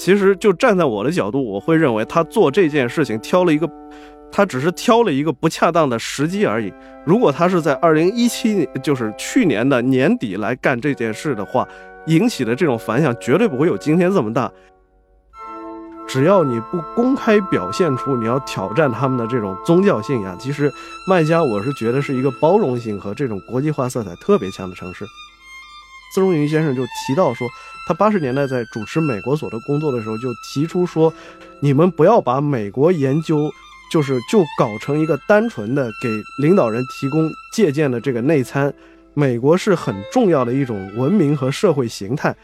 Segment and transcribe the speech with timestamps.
[0.00, 3.70] 其实就站在我的角度，我会认为他做这件事情挑了一个，
[4.32, 6.72] 他只是挑了一个不恰当的时机而已。
[7.04, 11.68] 如果他是在二零一七年，就是去年的年底来干这件事的话，
[12.06, 14.50] 引起的这种反响绝对不会有今天这么大。
[16.08, 20.72] 只要你不公开表现出你要挑战他们的这种宗教信仰，其实
[21.06, 25.04] 麦加我是觉得是一个包容性和这种国际化色彩特别强的城市。
[26.14, 27.46] 资荣云先生就提到说，
[27.86, 31.12] 他八十年代在主持美国所的工作的时候，就提出说，
[31.60, 33.50] 你们不要把美国研究，
[33.90, 38.72] 就是就搞成一个单纯的给领导人提供借鉴的这个内参。
[39.12, 42.34] 美国是很重要的一种文明和社会形态，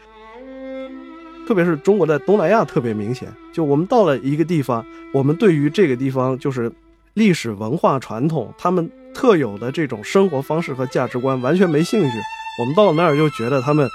[1.47, 3.29] 特别是中国在东南亚特别明显。
[3.53, 6.69] 就我们到了一个地方，我们对于这个地方就是
[7.13, 12.17] 历史文化传统，他们特有的这种生活方式和价值观完全没兴趣。
[12.59, 13.87] 我们到了那儿就觉得他们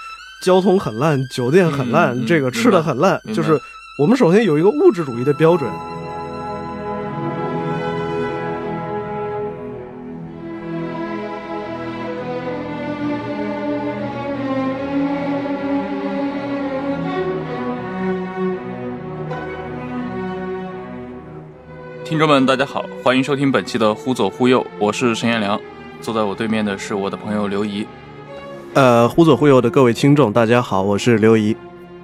[0.42, 3.22] 交通很烂，酒店很烂，这个吃的很烂。
[3.32, 3.58] 就是
[3.96, 5.70] 我们首先有一个物质主义的标准。
[22.04, 25.58] 听众们，大家好，欢迎收听本期的《忽左忽右》，我是陈彦良，
[26.00, 27.86] 坐在我对面的是我的朋友刘怡。
[28.74, 31.54] 呃，忽左忽右的各位听众，大家好，我是刘怡。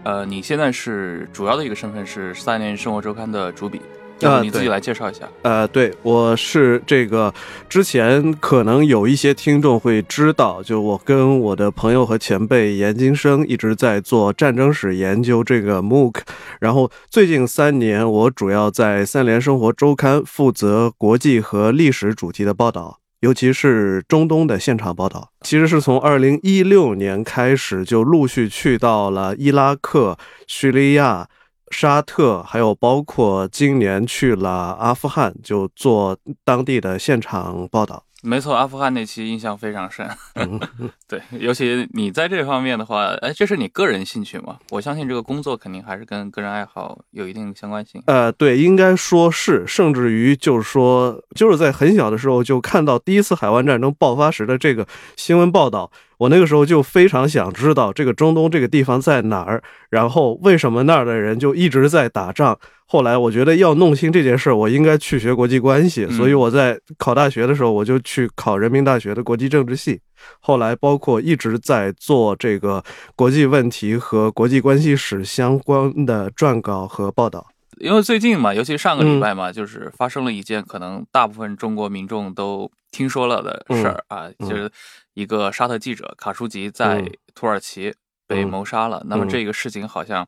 [0.02, 3.80] 呃，你现在是主要的一个身份是《三联生活周刊》的主笔，
[4.18, 5.26] 要不你自己来介绍一下？
[5.40, 7.32] 呃，对，我是这个
[7.70, 16.16] 之前可能有一些听众会知道，就我跟我的朋友和前辈严金生一直在做战争史研究这个 MOOC，
[16.60, 22.98] 然后最近三年我主要在《三联生活周刊》负责国际和历史主题的报道。
[23.20, 31.28] 尤其是中东的现场报道，其实是从二零一六年开始就陆续去到了伊拉克、叙利亚、
[31.70, 38.04] 沙特，还有包括今年去了阿富汗，就做当地的现场报道。
[38.22, 40.04] 没错，阿富汗那期印象非常深。
[41.06, 44.58] 对，尤其你在这方面的话，哎，这是你个人兴趣吗？
[44.70, 48.02] 我相信这个工作肯定还是跟个人爱好有一定相关性。
[48.06, 54.86] 呃，对，应该说是，甚至于就是说，就是在很小的时候就看到第一次海湾战争爆发时的这个
[55.16, 55.90] 新闻报道。
[56.18, 62.58] 我那个时候就非常想知道这个中东这个地方在哪儿，然后为什么那儿的人就一直在打仗。
[62.90, 70.00] 后来我觉得要弄清这件事，我应该去学国际关系，所以我在考大学的时候我就去考人民大学的国际政治系。
[70.40, 72.82] 后来包括一直在做这个
[73.14, 77.46] 国际问题和国际关系史相关的撰稿和报道。
[77.76, 84.68] 因为最近嘛，尤其上个礼拜嘛，就是发生了一件可能大部分中国民众都听说了的事儿啊，就是
[85.12, 87.94] 一个沙特记者卡舒吉在土耳其
[88.26, 89.04] 被谋杀了。
[89.06, 90.26] 那么这个事情好像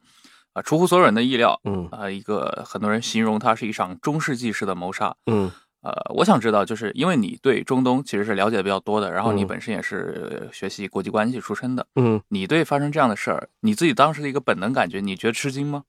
[0.52, 1.88] 啊出乎所有人的意料，嗯。
[1.90, 5.50] 啊，一个很多人形容它是一场中世纪式的谋杀，嗯。
[5.82, 15.84] 呃，我想知道，就是因为你对中东其实是了解的比较多的，然后你本身也是学习国际关系出身的，嗯，你对发生这样的事儿，你自己当时的一个本能感觉，你觉得吃惊吗？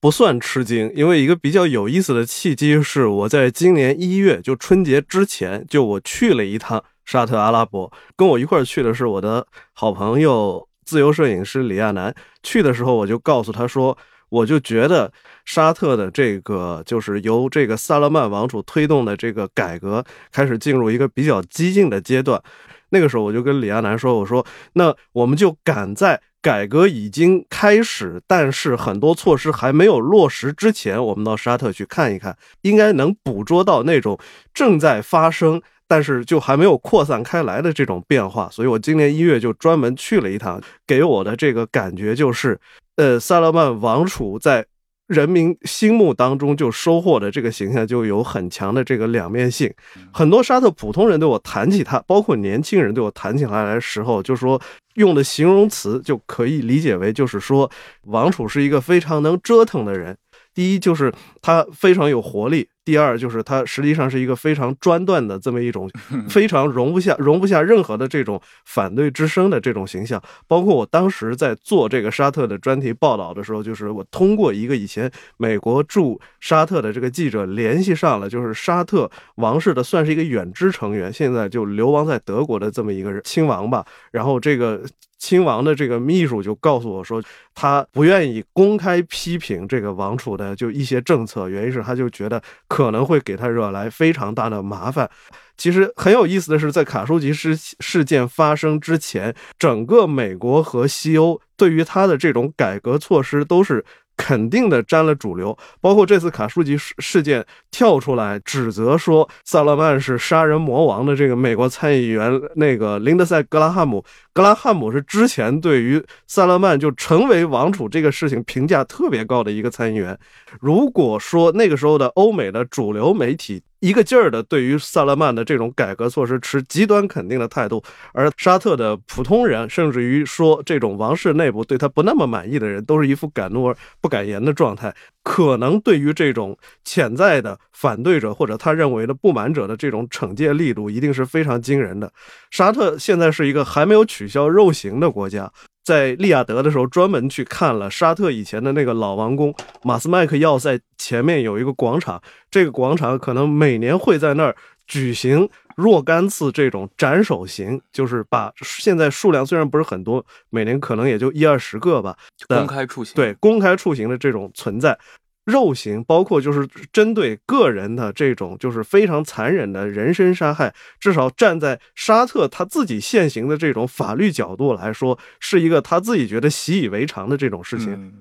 [0.00, 12.14] 不算吃惊，因为一个比较有意思的契机是，我在今年一月就春节之前，就我去了一趟沙特阿拉伯，跟我一块儿去的是我的好朋友自由摄影师李亚男。
[12.42, 13.96] 去的时候，我就告诉他说，
[14.28, 15.12] 我就觉得
[15.44, 22.42] 沙特的这个就是由这个萨勒曼王储推动的这个改革开始进入一个比较激进的阶段。
[22.90, 26.20] 那个时候，我就跟李亚男说，我说，那我们就赶在。
[26.44, 34.18] 改革已经开始，但是很多措施还没有落实之前，我们到沙特去看一看，应该能捕捉到那种
[34.52, 38.48] 正在发生，但是就还没有扩散开来的这种变化。
[38.50, 42.58] 所以我今年一月就专门去了一趟，给我的这个感觉就是，
[42.96, 44.66] 呃，萨勒曼王储在。
[45.06, 49.70] 人民心目当中就收获的这个形象就有很强的这个两面性，
[50.10, 54.58] 很多沙特普通人对我谈起他，包括年轻人对我谈起他来的时候，就说
[54.94, 57.70] 用的形容词就可以理解为就是说
[58.04, 60.16] 王储是一个非常能折腾的人。
[60.54, 62.66] 第一就是他非常有活力。
[62.84, 65.90] 第二就是他实际上是一个非常专断的这么一种，
[66.28, 70.22] 非常容不下容不下任何的这种反对之声的这种形象。
[70.46, 83.84] 包括我当时在做这个沙特的专题报道的时候，就是我通过一个以前美国驻沙特的这个记者联系上了，就是沙特王室的算是一个远支成员，现在就流亡在德国的这么一个亲王吧。
[84.12, 84.82] 然后这个。
[85.18, 87.22] 亲王的这个秘书就告诉我说，
[87.54, 95.08] 他不愿意公开批评这个王储的就一些政策，原因是他就觉得可能会给他惹来非常大的麻烦。
[95.56, 103.84] 其实很有意思的是，在卡舒吉事事件发生之前，整个美国和西欧对于他的这种改革措施都是
[104.16, 120.18] 肯定的沾了主流，包括这次卡舒吉事事件跳出来指责说萨勒曼是杀人魔王的这个美国参议员那个林德赛·格拉汉姆，格拉汉姆是之前对于萨勒曼就成为王储这个事情评价特别高的一个参议员。
[120.60, 127.84] 如果说那个时候的欧美的主流媒体，一个劲儿的对于萨勒曼的这种改革措施持极端肯定的态度，
[128.14, 142.10] 而沙特的普通人，甚至于说这种王室内部对他不那么满意的人，都是一副敢怒而不敢言的状态，可能对于这种潜在的反对者或者他认为的不满者的这种惩戒力度，一定是非常惊人的。
[142.50, 145.52] 沙特现在是一个还没有取消肉刑的国家。
[145.84, 162.16] 在利雅得的时候，专门去看了沙特以前的那个老王宫马斯麦克要塞前面有一个广场，这个广场可能每年会在那儿举行若干次这种斩首刑，就是把现在数量虽然不是很多，每年可能也就一二十个吧，
[162.48, 164.98] 公开处刑，对公开处刑的这种存在。
[165.44, 178.12] 肉刑包括就是针对个人的这种就是非常残忍的人身杀害，至少站在沙特他自己现行的这种法律角度来说，是一个他自己觉得习以为常的这种事情。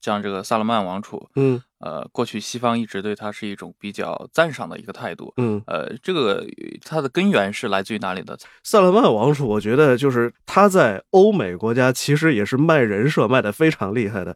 [0.00, 6.42] 像这个萨勒曼王储，嗯，呃，过去西方一直对他是一种比较赞赏的一个态度，嗯，呃，这个
[6.82, 8.38] 他的根源是来自于哪里的？
[8.62, 14.34] 萨勒曼王储，我觉得就是他在欧美国家其实也是卖人设卖的非常厉害的。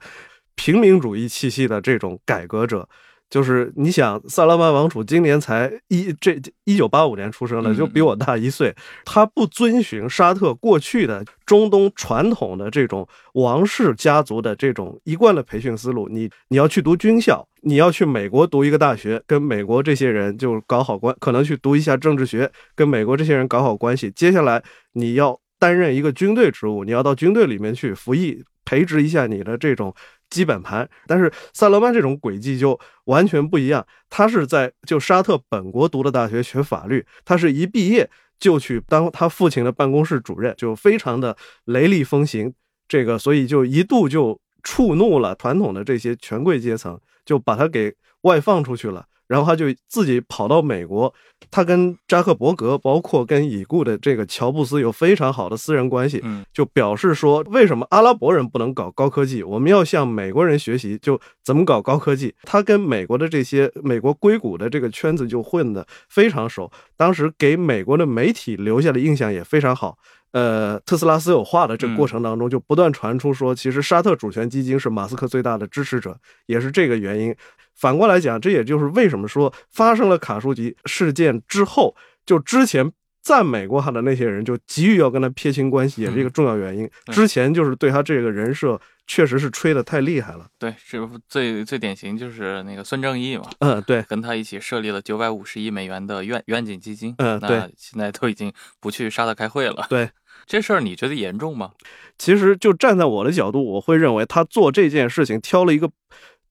[0.56, 2.88] 平民主义气息的这种改革者，
[3.30, 8.74] 就是你想，萨拉曼王储今年才一这一九八五年出生的，就比我大一岁。
[9.04, 16.08] 他不遵循沙特过去的中东传统的这种王室家族的这种一贯的培训思路。
[16.08, 24.10] 你你要去读军校，你要去美国读一个大学，跟美国这些人就搞好关，可能去读一下政治学，跟美国这些人搞好关系。
[24.12, 24.62] 接下来
[24.92, 29.92] 你要担任一个军队职务，你要到军队里面去服役，培植一下你的这种。
[30.34, 33.86] 基本盘，但是萨勒曼这种轨迹就完全不一样。
[34.10, 38.10] 他是在就沙特本国读的大学学法律，他是一毕业
[38.40, 41.36] 就去当他父亲的办公室主任，就非常的
[41.66, 42.52] 雷厉风行。
[42.88, 49.06] 这个所以就一度就触怒了传统的这些权贵阶层，就把他给外放出去了。
[49.26, 51.12] 然后他就自己跑到美国，
[51.50, 56.22] 他跟扎克伯格，包括跟已故的这个乔布斯有非常好的私人关系，
[56.52, 59.42] 就表示说，为什么阿拉伯人不能搞高科技？
[59.42, 62.34] 我们要向美国人学习，就怎么搞高科技。
[62.42, 69.98] 他跟美国的这些美国硅谷的这个圈子就混得非常熟，当时给美国的媒体留下的印象也非常好。
[70.32, 77.32] 呃，特斯拉私有化的这个过程当中，就不断传出说，其实沙特主权基金是马斯克最大的支持者，也是这个原因。
[77.74, 81.94] 反过来讲，这也就是为什么说发生了卡舒吉事件之后，
[82.24, 82.90] 就之前
[83.22, 86.88] 赞美过他的那些人，就急于要跟他撇清关系，也是一个重要原因。
[87.12, 90.46] 之前就是对他这个人设确实是吹的太厉害了。
[90.58, 99.86] 对，是最最典型就是那个孙正义嘛，嗯，对，跟他一起设立了九百五十亿美元的愿愿景基金，嗯，对，现在都已经不去沙特开会了。
[99.88, 100.10] 对。
[100.46, 101.70] 这事儿你觉得严重吗？
[102.18, 105.90] 其实就站在我的角度，我会认为他做这件事情挑了一个，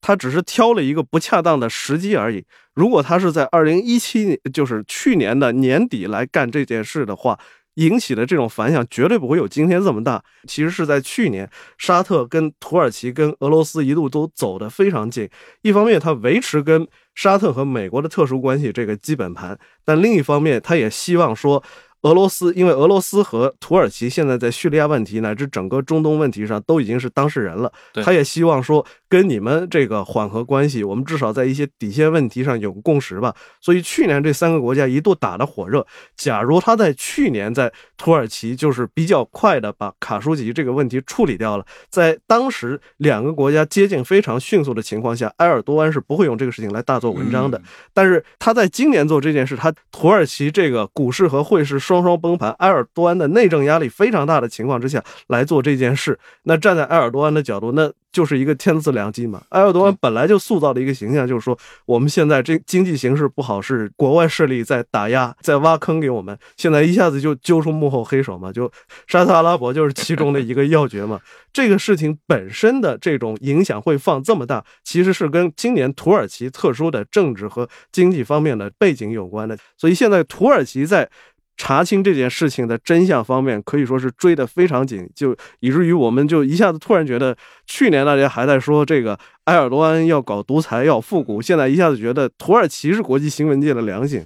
[0.06, 2.44] 他只是挑了一个不恰当的时机而已。
[2.74, 7.38] 如果他是在二零一七年，就是去年的年底来干这件事的话，
[7.76, 10.22] 引起的这种反响绝对不会有今天这么大。
[10.46, 15.26] 其实是在去年，沙特跟土耳其跟俄罗斯一路都走得非常近。
[15.62, 21.64] 一方面，他维持跟沙特和美国的特殊关系这个基本盘，但另一方面，他也希望说。
[22.04, 27.72] 俄罗斯，因为俄罗斯和土耳其现在在叙利亚问题乃至整个中东问题上都已经是当事人了，
[28.04, 28.84] 他也希望说
[29.14, 33.32] 跟你们这个缓和关系，我们至少在一些底线问题上有个共识吧。
[33.60, 35.86] 所以去年这三个国家一度打得火热。
[36.16, 47.62] 假如他在去年在土耳其就是比较快的把卡舒吉这个问题处理掉了，在当时两个国家接近非常迅速的情况下，埃尔多安是不会用这个事情来大做文章的。
[47.92, 57.92] 但是他在今年做这件事，他土耳其这个股市和汇市双双崩盘，埃尔多安的内政压力非常大的情况之下来做这件事，那站在埃尔多安的角度，那。
[58.14, 59.42] 就是一个天赐良机嘛。
[59.48, 66.38] 埃尔多安本来就塑造的一个形象，就是说我们现在这经济形势不好，是国外势力在打压，在挖坑给我们。
[66.56, 68.70] 现在一下子就揪出幕后黑手嘛，就
[69.08, 71.20] 沙特阿拉伯就是其中的一个要诀嘛。
[71.52, 79.58] 这个事情本身的这种影响会放这么大，其实是跟今年土耳其特殊的政治和经济方面的背景有关的。
[79.76, 81.10] 所以现在土耳其在。
[81.56, 94.24] 查清这件事情的真相方面，可以说是追得非常紧，就以至于我们就一下子突然觉得，去年大家还在说这个埃尔多安要搞独裁要复古，现在一下子觉得土耳其是国际新闻界的良心。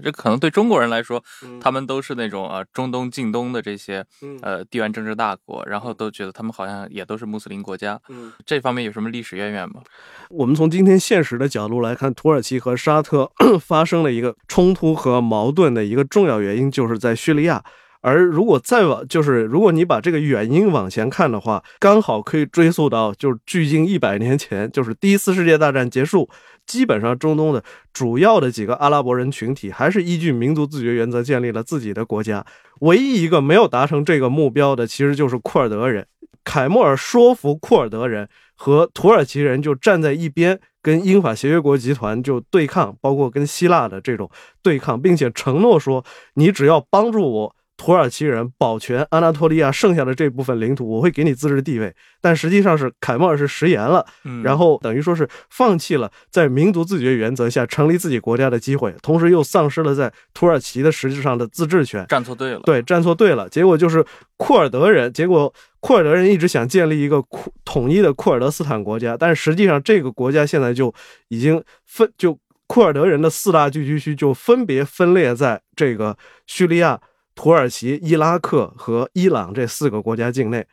[0.00, 1.22] 这可能对中国人来说，
[1.60, 4.04] 他们都是那种啊中东、近东的这些
[4.42, 8.00] 呃地缘政治大国，然后都觉得他们好像也都是穆斯林国家。
[8.08, 9.82] 嗯，这方面有什么历史渊源吗？
[10.30, 13.30] 我们从今天现实的角度来看，土耳其和沙特
[13.60, 17.62] 发生了一个冲突和矛盾的一个重要原因，就是在叙利亚。
[18.02, 26.26] 而如果再往，就是如果你把这个原因往前看的话，刚好可以追溯到就是距今一百年前，就是第一次世界大战结束，
[26.70, 32.46] 基本上中东的主要的几个阿拉伯人群体还是依据民族自决原则建立了自己的国家。
[32.82, 36.06] 唯一一个没有达成这个目标的，其实就是库尔德人。
[36.44, 44.30] 凯莫尔说服库尔德人和土耳其人就站在一边，跟英法协约国集团就对抗，包括跟希腊的这种
[44.62, 47.56] 对抗，并且承诺说，你只要帮助我。
[47.80, 51.90] 土耳其人保全安纳托利亚剩下的这部分领土，我会给你自治地位。
[52.20, 54.04] 但实际上是凯末尔是食言了，
[54.44, 62.04] 然后等于说是放弃了在民族自决原则下成立自己国家的机会，同时又丧失了在土耳其的实质上的自治权。
[62.06, 63.48] 站错队了，对，站错队了。
[63.48, 64.04] 结果就是
[64.36, 70.92] 库尔德人，结果库尔德人一直想建立一个库统一的库尔德斯坦国家，但是实际上这个国家现在就
[71.28, 76.14] 已经分，就库尔德人的四大聚居区就分别分裂在这个
[76.46, 77.00] 叙利亚。
[77.40, 80.66] 土耳其、伊拉克和伊朗这四个国家境内，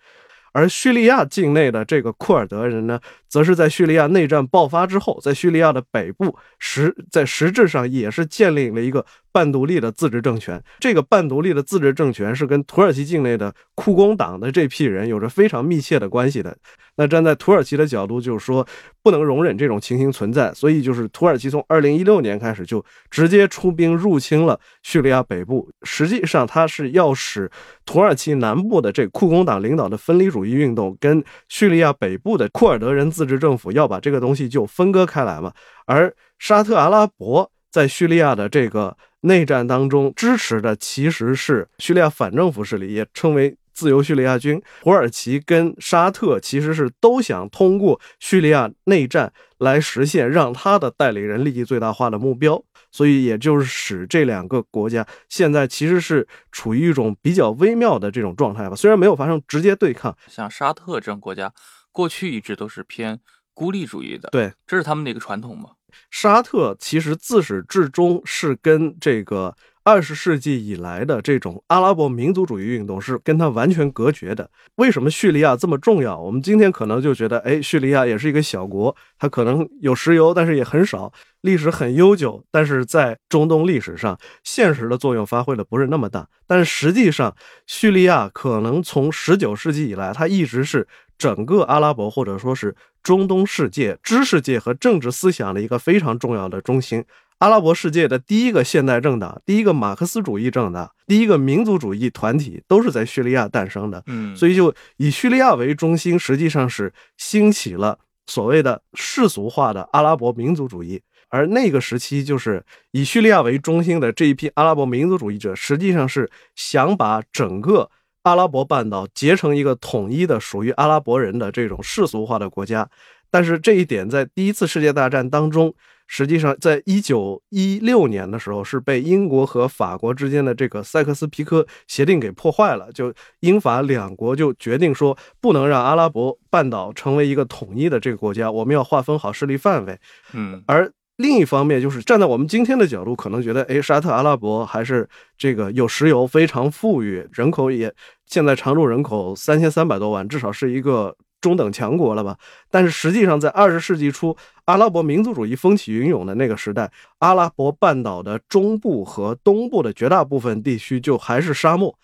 [0.52, 9.06] 而叙利亚境内的这个库尔德人呢，则是在叙利亚内战爆发之后，在叙利亚的北部实，在实质上也是建立了一个。
[9.38, 16.58] 半独立的自治政权，这个半独立的自治政权是跟土耳其境内的库工党的这批人有着非常密切的关系的。
[16.96, 18.68] 那站在土耳其的角度，就是说
[19.04, 25.70] 不能容忍这种情形存在，所以就是土耳其从二零一六年开始就直接出兵入侵了叙利亚北部。
[25.84, 27.48] 实际上，它是要使
[27.86, 35.54] 土耳其南部的这库工党领导的分离主义运动跟叙利亚北部的库尔德人自治政府要把这个东西就分割开来嘛。
[35.86, 38.98] 而沙特阿拉伯在叙利亚的这个。
[39.28, 44.60] 内战当中支持的其实是叙利亚反政府势力，也称为自由叙利亚军。
[44.82, 58.76] 土耳其跟沙特其实是都想通过叙利亚内战来实现让他的代理人利益最大化的目标，所以也就是使这两个国家现在其实是处于一种比较微妙的这种状态吧。
[58.76, 61.54] 虽然没有发生直接对抗，像沙特这种国家
[61.92, 63.20] 过去一直都是偏
[63.54, 65.72] 孤立主义的，对，这是他们的一个传统嘛。
[66.12, 74.50] 沙特其实自始至终是跟这个二十世纪以来的这种阿拉伯民族主义运动是跟它完全隔绝的。
[74.76, 76.20] 为什么叙利亚这么重要？
[76.20, 86.28] 我们今天可能就觉得，哎，叙利亚也是一个小国，它可能有石油，但是也很少，历史很悠久，但是在中东历史上，现实的作用发挥的不是那么大。
[86.46, 87.34] 但是实际上，
[87.66, 90.86] 叙利亚可能从十九世纪以来，它一直是。
[91.18, 97.04] 整个阿拉伯或者说是中东世界知识界和政治思想的一个非常重要的中心，
[97.40, 104.04] 阿拉伯世界的第一个现代政党、第一个马克思主义政党、第一个民族主义团体都是在叙利亚诞生的。
[104.08, 107.98] 嗯，所以就以叙利亚为中心，实际上是兴起了
[108.28, 111.02] 所谓的世俗化的阿拉伯民族主义。
[111.30, 117.90] 而那个时期，就是以叙利亚为中心的这一批阿拉伯民族主义者，实际上是想把整个。
[118.28, 122.90] 阿拉伯半岛结成一个统一的、属于阿拉伯人的这种世俗化的国家，
[123.32, 125.74] 但是这一点在第一次世界大战当中，
[126.08, 132.92] 实际上在一九一六年的时候是被英国和法国之间的这个塞克斯皮科协定给破坏了。
[132.92, 139.98] 就英法两国就决定说，不能让阿拉伯半岛成为一个统一的这个国家，我们要划分好势力范围。
[140.34, 140.92] 嗯，而。
[141.18, 147.92] 另一方面，就是站在我们今天的角度，可能觉得，哎，沙特阿拉伯还是这个有石油，非常富裕，人口也
[148.28, 152.38] 现在常住人口三千三百多万，至少是一个中等强国了吧？
[152.70, 161.98] 但是实际上，在二十世纪初，阿拉伯民族主义风起云涌的那个时代，阿拉伯半岛的中部和东部的绝大部分地区就还是沙漠。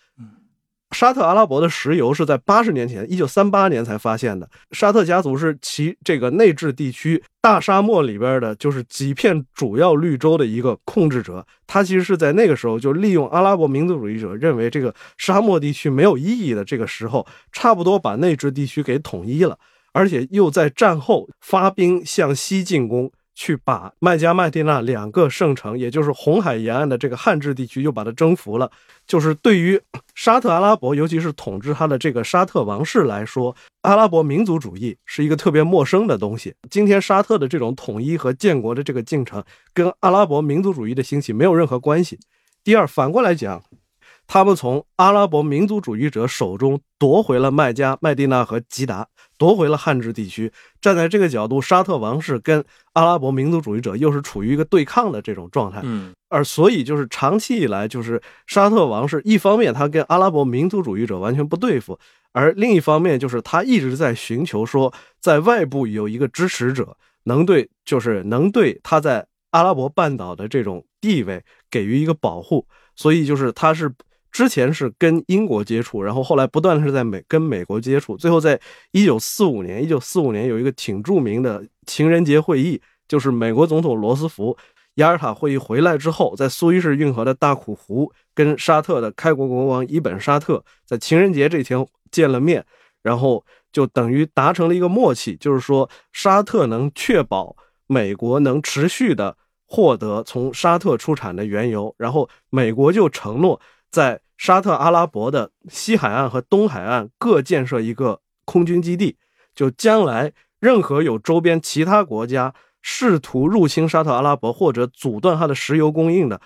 [0.94, 4.48] 沙特阿拉伯的石油是在八十年前，一九三八年才发现的。
[4.70, 11.44] 沙特家族是其这个内治地区大沙漠里边的，就是几片主要绿洲的一个控制者。
[11.66, 19.58] 他其实是在那个时候就利用阿拉伯民族主义者认为这个沙漠地区没有意义的这个时候，差不多把内治地区给统一了，
[19.92, 23.10] 而且又在战后发兵向西进攻。
[23.34, 28.70] 去把麦加、麦地那两个圣城，也就是红海沿岸的这个汉治地区，又把它征服了。
[29.06, 29.80] 就是对于
[30.14, 36.54] 沙特阿拉伯，尤其是统治他的这个沙特王室来说，阿拉伯民族主义是一个特别陌生的东西。
[36.70, 42.18] 今天沙特的这种统一和建国的这个进程，跟阿拉伯民族主义的兴起没有任何关系。
[42.62, 43.62] 第二，反过来讲，
[44.26, 50.52] 他们从阿拉伯民族主义者手中夺回了麦加、麦地那和吉达，夺回了汉治地区。
[50.80, 55.80] 站在这个角度，沙特王室跟阿拉伯民族主义者又是处于一个对抗的这种状态。
[55.82, 61.98] 嗯，而所以就是长期以来，就是沙特王室一方面他跟阿拉伯民族主义者完全不对付，
[62.32, 72.66] 而另一方面就是他一直在寻求说，在外部有一个支持者，能对就是能对他在阿拉伯半岛的这种地位给予一个保护。
[72.96, 73.92] 所以就是他是
[74.34, 78.60] 之前是跟英国接触，然后后来不断的是在美跟美国接触，最后在
[78.90, 84.56] 一九四五年，一九四五年有一个挺著名的情人节会议，就是美国总统罗斯福
[84.96, 92.66] 雅尔塔会议回来之后，在苏伊士运河的大苦湖跟沙特的开国国王伊本沙特在情人节这天见了面，
[93.04, 97.54] 然后就等于达成了一个默契，就是说沙特能确保
[97.86, 99.36] 美国能持续的。
[99.66, 103.58] 获得从沙特出产的原油，然后美国就承诺
[103.94, 109.16] 在沙特阿拉伯的西海岸和东海岸各建设一个空军基地，
[109.54, 116.40] 就将来任何有周边其他国家试图入侵沙特阿拉伯或者阻断它的石油供应的，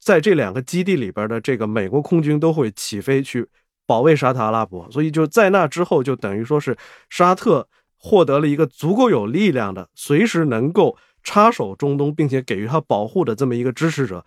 [0.00, 3.46] 在这两个基地里边的这个美国空军都会起飞去
[3.84, 4.90] 保卫沙特阿拉伯。
[4.90, 6.74] 所以就在那之后，就等于说是
[7.10, 7.68] 沙特
[7.98, 10.96] 获得了一个足够有力量的，随时能够。
[11.22, 14.24] 插手中东，并且给予他保护的这么一个支持者，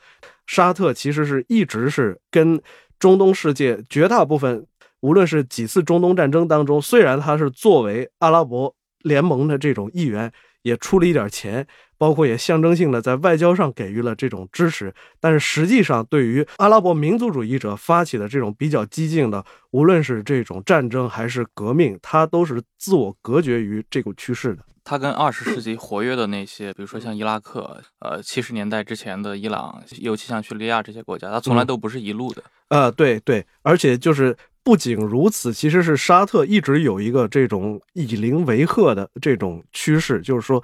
[0.47, 2.61] 沙特其实是一直是跟
[2.99, 4.65] 中东世界绝大部分，
[5.01, 10.31] 无论是几次中东战争当中，虽然他是作为阿拉伯联盟的这种一员，
[10.61, 24.63] 也出了一点钱，包括也象征性的在外交上给予了这种支持，但是实际上对于阿拉伯民族主义者发起的这种比较激进的，无论是这种战争还是革命，他都是自我隔绝于这股趋势的。
[24.83, 32.43] 它跟二十世纪活跃的那些，比如说像伊拉克，呃，七十年代之前的伊朗，尤其像叙利亚这些国家，它从来都不是一路的。
[32.67, 40.61] 呃，对对，而且就是不仅如此，其实是沙特一直有一个这种以邻为壑的这种趋势，就是说，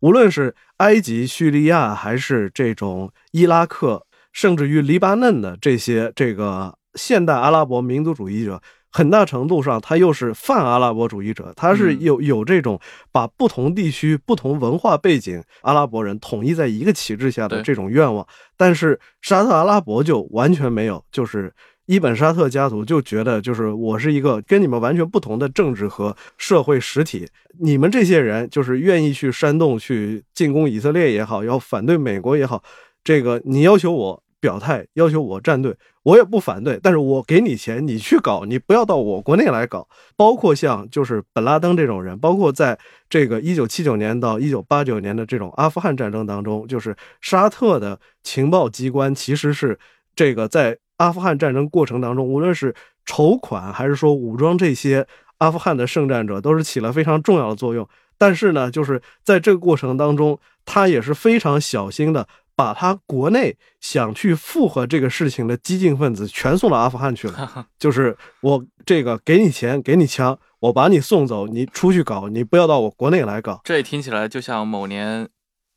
[0.00, 8.60] 无论是埃及、叙利亚，还是这种伊拉克，甚至于黎巴嫩的这些这个现代阿拉伯民族主义者。
[8.92, 12.78] 很大程度上，他又是泛阿拉伯主义者，他是有有这种
[13.10, 18.26] 把不同地区、不同文化背景阿拉伯人统一在一个旗帜下的这种愿望。
[18.56, 21.52] 但是沙特阿拉伯就完全没有，就是
[21.86, 27.26] 伊本沙特家族就觉得，就是我是一个跟你们完全不同的政治和社会实体，
[27.60, 32.62] 你们这些人就是愿意去煽动、去进攻以色列也好，要反对美国也好，
[33.02, 34.21] 这个你要求我。
[34.42, 39.86] 表态要求我站队，我也不反对，但是我给你钱，你去搞，你不要到我国内来搞。
[40.16, 42.76] 包括像就是本拉登这种人，包括在
[43.08, 49.78] 这个一九七九年到一九八九年的这种阿富汗战争当中，就是沙特的情报机关其实是
[50.16, 52.74] 这个在阿富汗战争过程当中，无论是
[53.06, 55.06] 筹款还是说武装这些
[55.38, 57.88] 阿富汗的圣战者，都是起了非常重要的作用。
[58.18, 62.26] 但是呢，就是在这个过程当中，他也是非常小心的。
[62.54, 73.60] 把他国内想去附和这个事情的激进分子全送到阿富汗去了，就是我这个给你钱，给你枪，我把你送走，你出去搞，你不要到我国内来搞。
[73.64, 75.28] 这也听起来就像某年，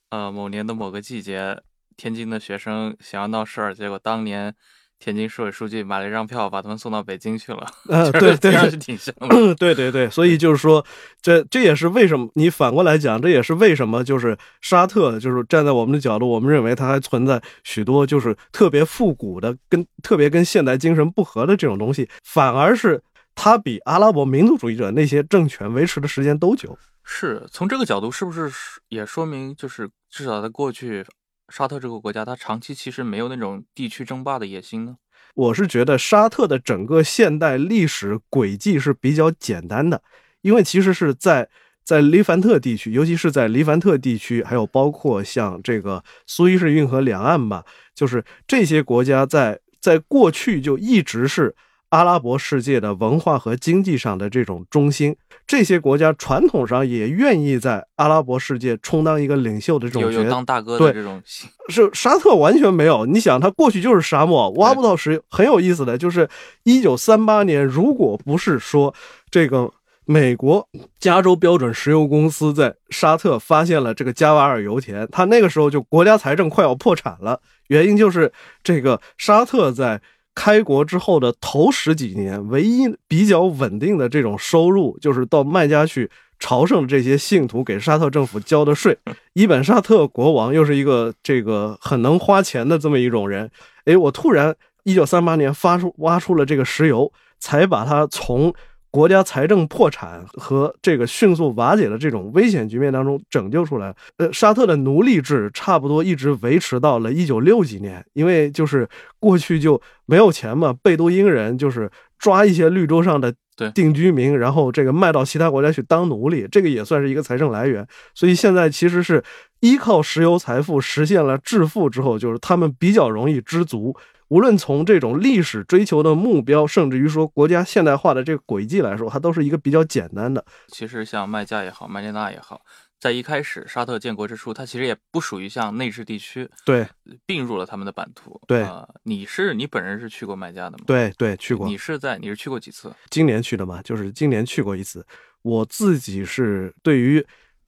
[0.10, 1.62] 呃，某年的某个季节，
[1.98, 4.56] 天津的学生想要闹事儿，结果当年。
[5.00, 7.66] 天津市委书记买了一张票，把他们送到北京去了。
[7.90, 9.56] 嗯，对 对，是挺像的。
[9.56, 10.84] 对对对，所以就是说，
[11.22, 23.02] 这这也是为什么你反过来讲，这也是为什么就是沙特，就是站在我们的角度，我们认为它还存在许多就是特别复古的、跟特别跟现代精神不合的这种东西，反而是
[23.36, 26.78] 它比阿拉伯民族主义者那些政权维持的时间都久。
[27.04, 28.52] 是从这个角度，是不是
[28.90, 31.06] 也说明就是至少在过去？
[31.50, 34.98] 沙特这个国家，它长期其实没有那种地区争霸的野心呢。
[35.34, 40.02] 我是觉得沙特的整个现代历史轨迹是比较简单的，
[40.42, 41.50] 因为其实是在
[41.84, 51.56] 在黎凡特地区，尤其是在黎凡特地区，还有包括像这个苏伊士运河两岸吧，就是这些国家在在过去就一直是。
[51.96, 55.16] 阿拉伯世界的文化和经济上的这种中心，
[55.48, 61.22] 这些国家传统上也愿意在阿拉伯世界充当一个领袖的这种角色，当大哥的这种。
[61.70, 65.24] 是沙特完全没有，你想，他过去就是沙漠，挖不到石油。
[65.30, 66.28] 很有意思的就是，
[66.64, 68.94] 一九三八年，如果不是说
[69.32, 69.72] 这个
[70.04, 70.68] 美国
[71.00, 77.40] 加州标准石油公司在沙特发现了这个加瓦尔油田，他那个时候就国家财政快要破产了。
[77.68, 80.02] 原因就是这个沙特在。
[80.36, 88.98] 开国之后的头十几年，唯一比较稳定的这种收入，就是到麦加去朝圣这些信徒给沙特政府交的税。
[89.34, 93.50] 伊本沙特国王又是一个这个很能花钱的这么一种人，
[93.86, 98.54] 哎，我突然一九三八年发出挖出了这个石油，才把它从
[98.96, 103.94] 国家财政破产和这个迅速瓦解的这种危险局面当中拯救出来。
[104.16, 108.88] 呃，沙特的奴隶制差不多一直维持到了一九六几年，因为就是
[109.20, 113.36] 过去就没有钱嘛，贝都因人就是抓一些绿洲上的
[113.74, 117.86] 定居民，然后这个卖到其他国家去当奴隶，这个也算是一个财政来源。
[118.14, 119.22] 所以现在其实是
[119.60, 123.94] 依靠石油财富实现了致富之后，就是他们比较容易知足。
[124.30, 130.44] 无论从这种历史追求的目标，甚至于说国家现代化的这个轨迹来说，它都是一个比较简单的。
[130.68, 132.60] 其实像麦加也好，麦加纳也好，
[133.00, 136.88] 在一开始沙特建国之初，它其实也不属于像内置地区，对，
[137.28, 138.42] 并入了他们的版图。
[138.48, 138.68] 对，
[139.04, 140.86] 你是你本人是去过麦加的吗？
[140.88, 141.68] 对对，去过。
[141.68, 142.92] 你是在你是去过几次？
[143.12, 145.06] 今年去的嘛，就是今年去过一次。
[145.44, 147.24] 我自己是对于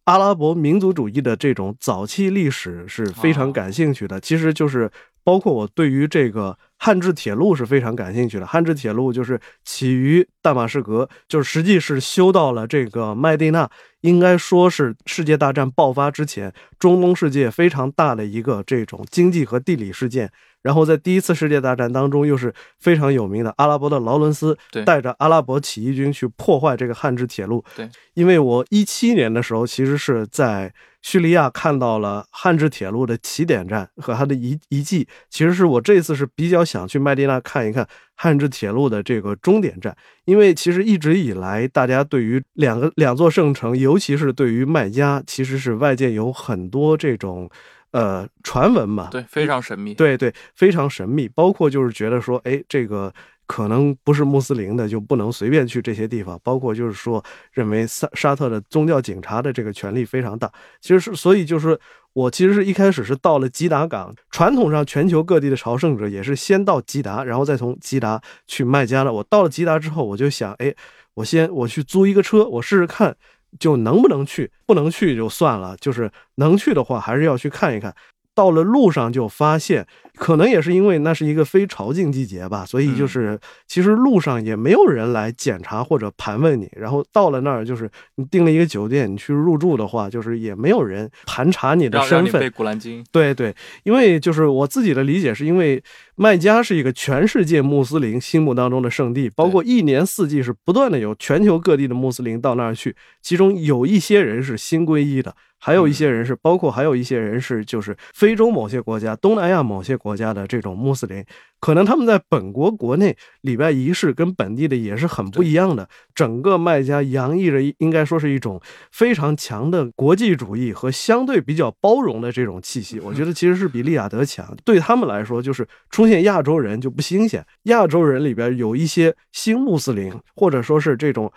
[0.06, 4.20] 阿拉伯民族主义的这种早期历史是非常感兴趣的。
[4.20, 4.90] 其实就是。
[5.28, 8.48] 包括我对于这个汉制铁路是非常感兴趣的。
[8.48, 20.32] 汉制铁路就是起于大马士革，就是实际是修到了这个麦地那，应该说是世界大战爆发之前，中东世界非常大的一个这种经济和地理事件。
[20.62, 27.62] 然后在第一次世界大战当中，又是非常有名的阿拉伯的劳伦斯带着阿拉伯起义军去破坏这个汉制铁路。
[27.76, 47.50] 对，因为我一七年的时候其实是在叙利亚看到了汉志铁路的起点站和它的遗遗迹，其实是我这次是比较想去麦地那看一看汉制铁路的这个终点站，因为其实一直以来大家对于两个两座圣城，尤其是对于麦加，其实是外界有很多这种。
[47.92, 51.28] 呃，传闻嘛，对，非常神秘，对对，非常神秘。
[51.30, 53.12] 包括就是觉得说，哎，这个
[53.48, 56.40] 可能不是穆斯林的，就不能随便去这些地方。
[56.44, 60.52] 包括就是说，认为沙沙特的宗教警察的这个权力非常大。
[60.82, 61.80] 其实是，所以就是
[62.14, 69.12] 我其实是一开始是到了吉达港，传统上全球各地的朝圣者也是先到吉达，然后再从吉达去麦加的。
[69.12, 70.76] 我到了吉达之后，我就想，哎，
[71.16, 73.16] 我先我去租一个车，我试试看。
[73.60, 74.52] 就能不能去？
[74.66, 75.76] 不能去就算了。
[75.78, 77.96] 就是能去的话，还是要去看一看。
[78.38, 86.70] 到了路上就发现，可能也是因为那是一个非朝觐季节吧，所以就是其实路上也没有人来检查或者盘问你。
[86.74, 92.52] 然后到了那儿，就是你订了一个酒店，你去入住的话，就是也没有人盘查你的身份。
[92.52, 93.04] 古兰经。
[93.12, 95.82] 对对，因为就是我自己的理解，是因为
[96.20, 105.36] 麦加是一个全世界穆斯林心目当中的圣地，包括一年四季是不断的有全球各地的穆斯林到那儿去，其中有一些人是新皈依的。
[105.60, 111.24] 还有一些人是，包括还有一些人是，就是非洲某些国家、东南亚某些国家的这种穆斯林，
[111.60, 115.90] 可能他们在本国国内礼拜仪式跟本地的也是很不一样的。
[116.14, 123.00] 整个卖家洋溢着应该说是一种非常强的国际主义和相对比较包容的这种气息。
[123.00, 124.56] 我觉得其实是比利亚德强。
[124.64, 127.46] 对他们来说，就是出现亚洲人就不新鲜。
[127.64, 131.32] 亚洲人里边有一些新穆斯林，或者说是这种。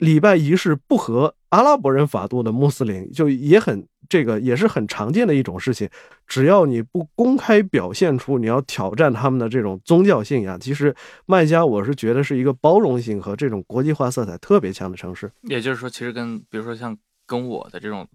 [0.00, 5.88] 礼拜仪式不合阿拉伯人法度的穆斯林，就也很这个也是很常见的一种事情。
[6.26, 10.94] 只要你不公开表现出你要挑战他们的这种宗教信仰，其实
[11.26, 15.30] 麦加我是觉得是一个包容性和这种国际化色彩特别强的城市。
[15.42, 18.06] 也就是说，其实跟比如说像跟我的这种。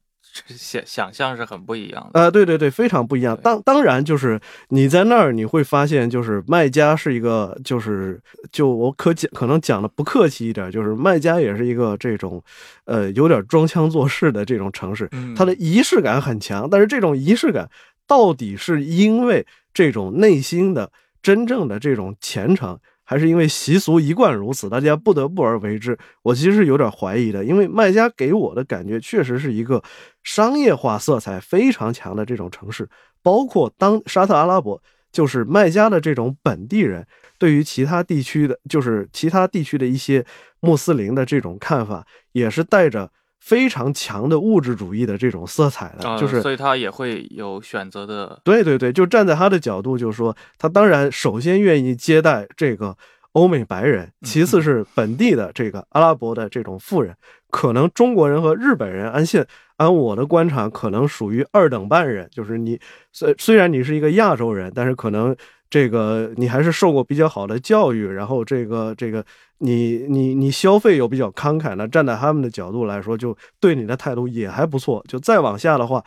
[0.47, 3.37] 想想象是很不一样的，呃，对对对，非常不一样。
[3.41, 8.19] 当当然就是你在那儿你会发现，就是卖家是一个，就是
[8.51, 12.43] 就我可讲可能讲的不客气一点，就是卖家也是一个这种，
[12.83, 16.69] 呃，有点装腔作势的这种城市，它的仪式感很强。
[16.69, 17.69] 但是这种仪式感
[18.05, 22.77] 到底是因为这种内心的真正的这种虔诚？
[23.05, 25.97] 还是因为习俗一贯如此，大家不得不而为之。
[26.23, 29.81] 我其实是有点怀疑的，因为卖家给我的感觉确实是一个
[30.23, 32.89] 商业化色彩非常强的这种城市。
[33.21, 37.05] 包括当沙特阿拉伯，就是卖家的这种本地人，
[37.37, 40.25] 对于其他地区的，就是其他地区的一些
[40.59, 43.11] 穆斯林的这种看法，也是带着。
[43.39, 48.39] 非常强的物质主义的这种色彩的，就是，所以他也会有选择的。
[48.43, 52.97] 对对对，就站在他的角度，就是说，他当然首先愿意接待这个
[53.33, 57.15] 欧美白人，其次是本地的这个阿拉伯的这种富人。
[57.49, 59.45] 可能中国人和日本人，按现
[59.77, 62.27] 按我的观察，可能属于二等半人。
[62.31, 62.79] 就是你
[63.11, 65.35] 虽虽然你是一个亚洲人，但是可能。
[65.69, 69.25] 这个你还是受过比较好的教育，然后这个这个
[69.57, 75.03] 你你你消费又比较慷慨，那站在他们的角度来说，就对你的态度也还不错。
[75.07, 76.03] 就再往下的话，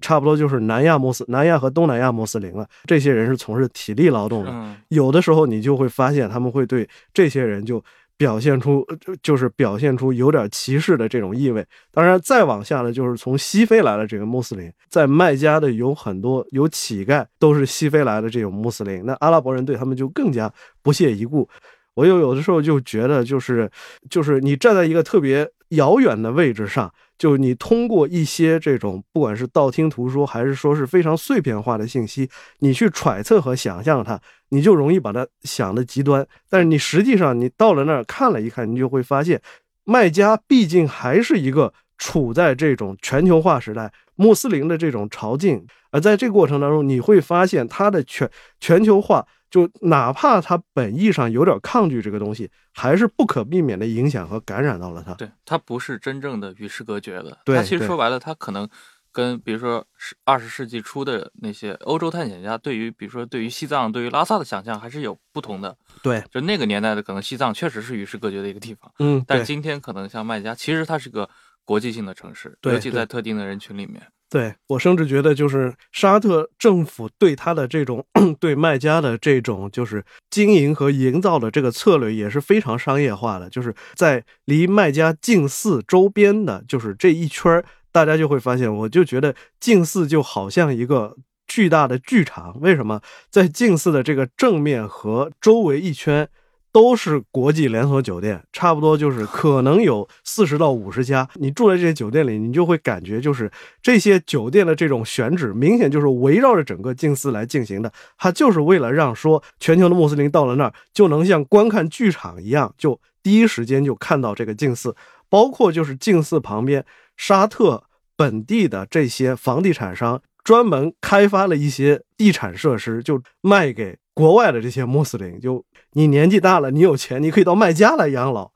[0.00, 2.66] 差不多就是南亚穆斯南亚和东南亚穆斯林了。
[2.86, 7.82] 这些人是从事体力劳动的，有的时候你就会发现他们会对这些人就。
[8.24, 8.82] 表现出
[9.22, 11.62] 就是表现出有点歧视的这种意味。
[11.92, 19.04] 当然，再往下呢，就是从西非来的这个穆斯林，在麦加的有很多有乞丐，都是西非来的这种穆斯林。
[19.04, 20.50] 那阿拉伯人对他们就更加
[20.82, 21.46] 不屑一顾。
[21.92, 23.70] 我又有的时候就觉得，就是
[24.08, 36.26] 就是你站在一个特别遥远的位置上，就你通过一些这种不管是道听途说，还是说是非常碎片化的信息，你去揣测和想象它，你就容易把它想的极端。
[36.48, 39.40] 但是你实际上你到了那儿看了一看，你就会发现，
[39.84, 49.26] 卖家毕竟还是一个处在这种全球化时代，穆斯林的这种朝觐，而在这个过程当中，你会发现它的全全球化。
[49.54, 55.14] 就哪怕他本意上有点抗拒这个东西，还是不可避免的影响和感染到了他。
[55.14, 57.38] 对他不是真正的与世隔绝的。
[57.44, 58.68] 对，他其实说白了，他可能
[59.12, 65.76] 跟比如说是二十世纪初的那些欧洲探险家对于比如说对于西藏、对于拉萨的想象还是有不同的。
[66.02, 68.92] 对，就那个年代的可能西藏确实是与世隔绝的一个地方。
[68.98, 71.30] 嗯，但今天可能像麦加，其实它是个
[71.64, 74.02] 国际性的城市，尤其在特定的人群里面。
[74.34, 78.04] 对我甚至觉得，就是沙特政府对他的这种
[78.40, 83.48] 对卖家的这种就是经营和营造的这个策略也是非常商业化的。
[83.48, 91.16] 就是在离卖家近似周边的，就是这一圈，大家就会发现，我就觉得近似就好像一个
[91.46, 92.58] 巨大的剧场。
[92.60, 96.28] 为什么在近似的这个正面和周围一圈？
[96.74, 101.28] 都是国际连锁酒店，差不多就是 可能有四十到五十家。
[101.34, 103.48] 你住在这些酒店里，你就会感觉就是
[103.80, 107.92] 这些酒店的这种选址，明显就是围绕着整个静寺来进行的。
[108.18, 114.96] 它就是为了让说全球的穆斯林到了那儿，就能像观看剧场一样，就第一时间就看到这个静寺。
[115.30, 116.84] 包括就是静寺旁边
[117.16, 117.84] 沙特
[118.16, 125.64] 本地的这些房地产商，专门开发了一些地产设施，就卖给国外的这些穆斯林，就。
[125.96, 128.50] 你年纪大了，你有钱，你可以到麦加来养老。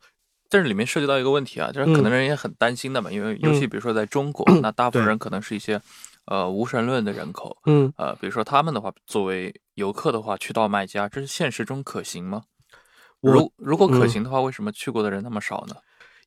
[0.51, 5.81] 但是里面涉及到一个问题啊，就是可能人也很担心的嘛，因为尤其比如说在中国， 那大部分人可能是一些
[6.25, 12.43] 呃无神论的人口，嗯，呃，比如说他们的话，作为游客的话，去到麦加，这是现实中可行吗？
[13.21, 15.77] 如如果可行的话，为什么去过的人那么少呢？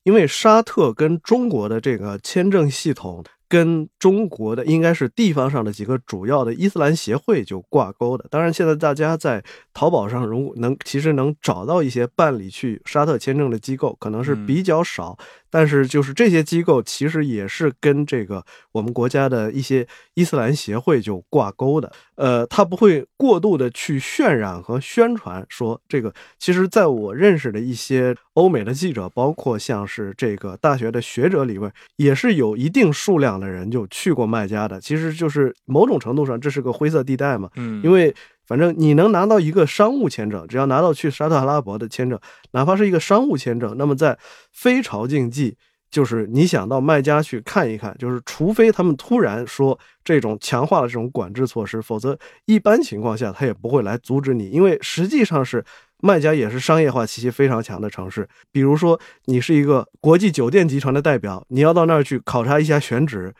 [0.04, 3.22] 因为沙特跟中国的这个签证系统。
[3.52, 8.24] 跟中国的应该是地方上的几个主要的伊斯兰协会就挂钩的。
[8.30, 15.18] 当然，现在大家在淘宝上如果能其实能找到一些办理去沙特签证的机构，可能是比较少。
[15.52, 21.92] 但是就是这些机构其实也是跟这个我们国家的一些伊斯兰协会就挂钩的。
[22.14, 26.14] 呃，他不会过度的去渲染和宣传说这个。
[26.38, 33.32] 其实，在我认识的一些欧美的记者，包括像是这个大学的学者里面，也是有一定数量。
[33.42, 37.50] 的人就去过麦加的，其实就是某种程度上这是个灰色地带嘛。
[37.56, 38.14] 嗯，因为
[38.52, 44.18] 反正你能拿到一个商务签证，只要拿到去沙特阿拉伯的签证，哪怕是一个商务签证，那么在
[44.52, 45.56] 非朝觐季，
[45.90, 55.64] 就是你想到卖家去看一看，就是除非他们突然说这种强化了这种管制措施，否则一般情况下他也不会来阻止你，因为实际上是。
[56.04, 58.28] 卖家也是商业化气息非常强的城市。
[58.50, 63.32] 比如说，你是一个国际酒店集团的代表，你要到那儿去考察一下选址，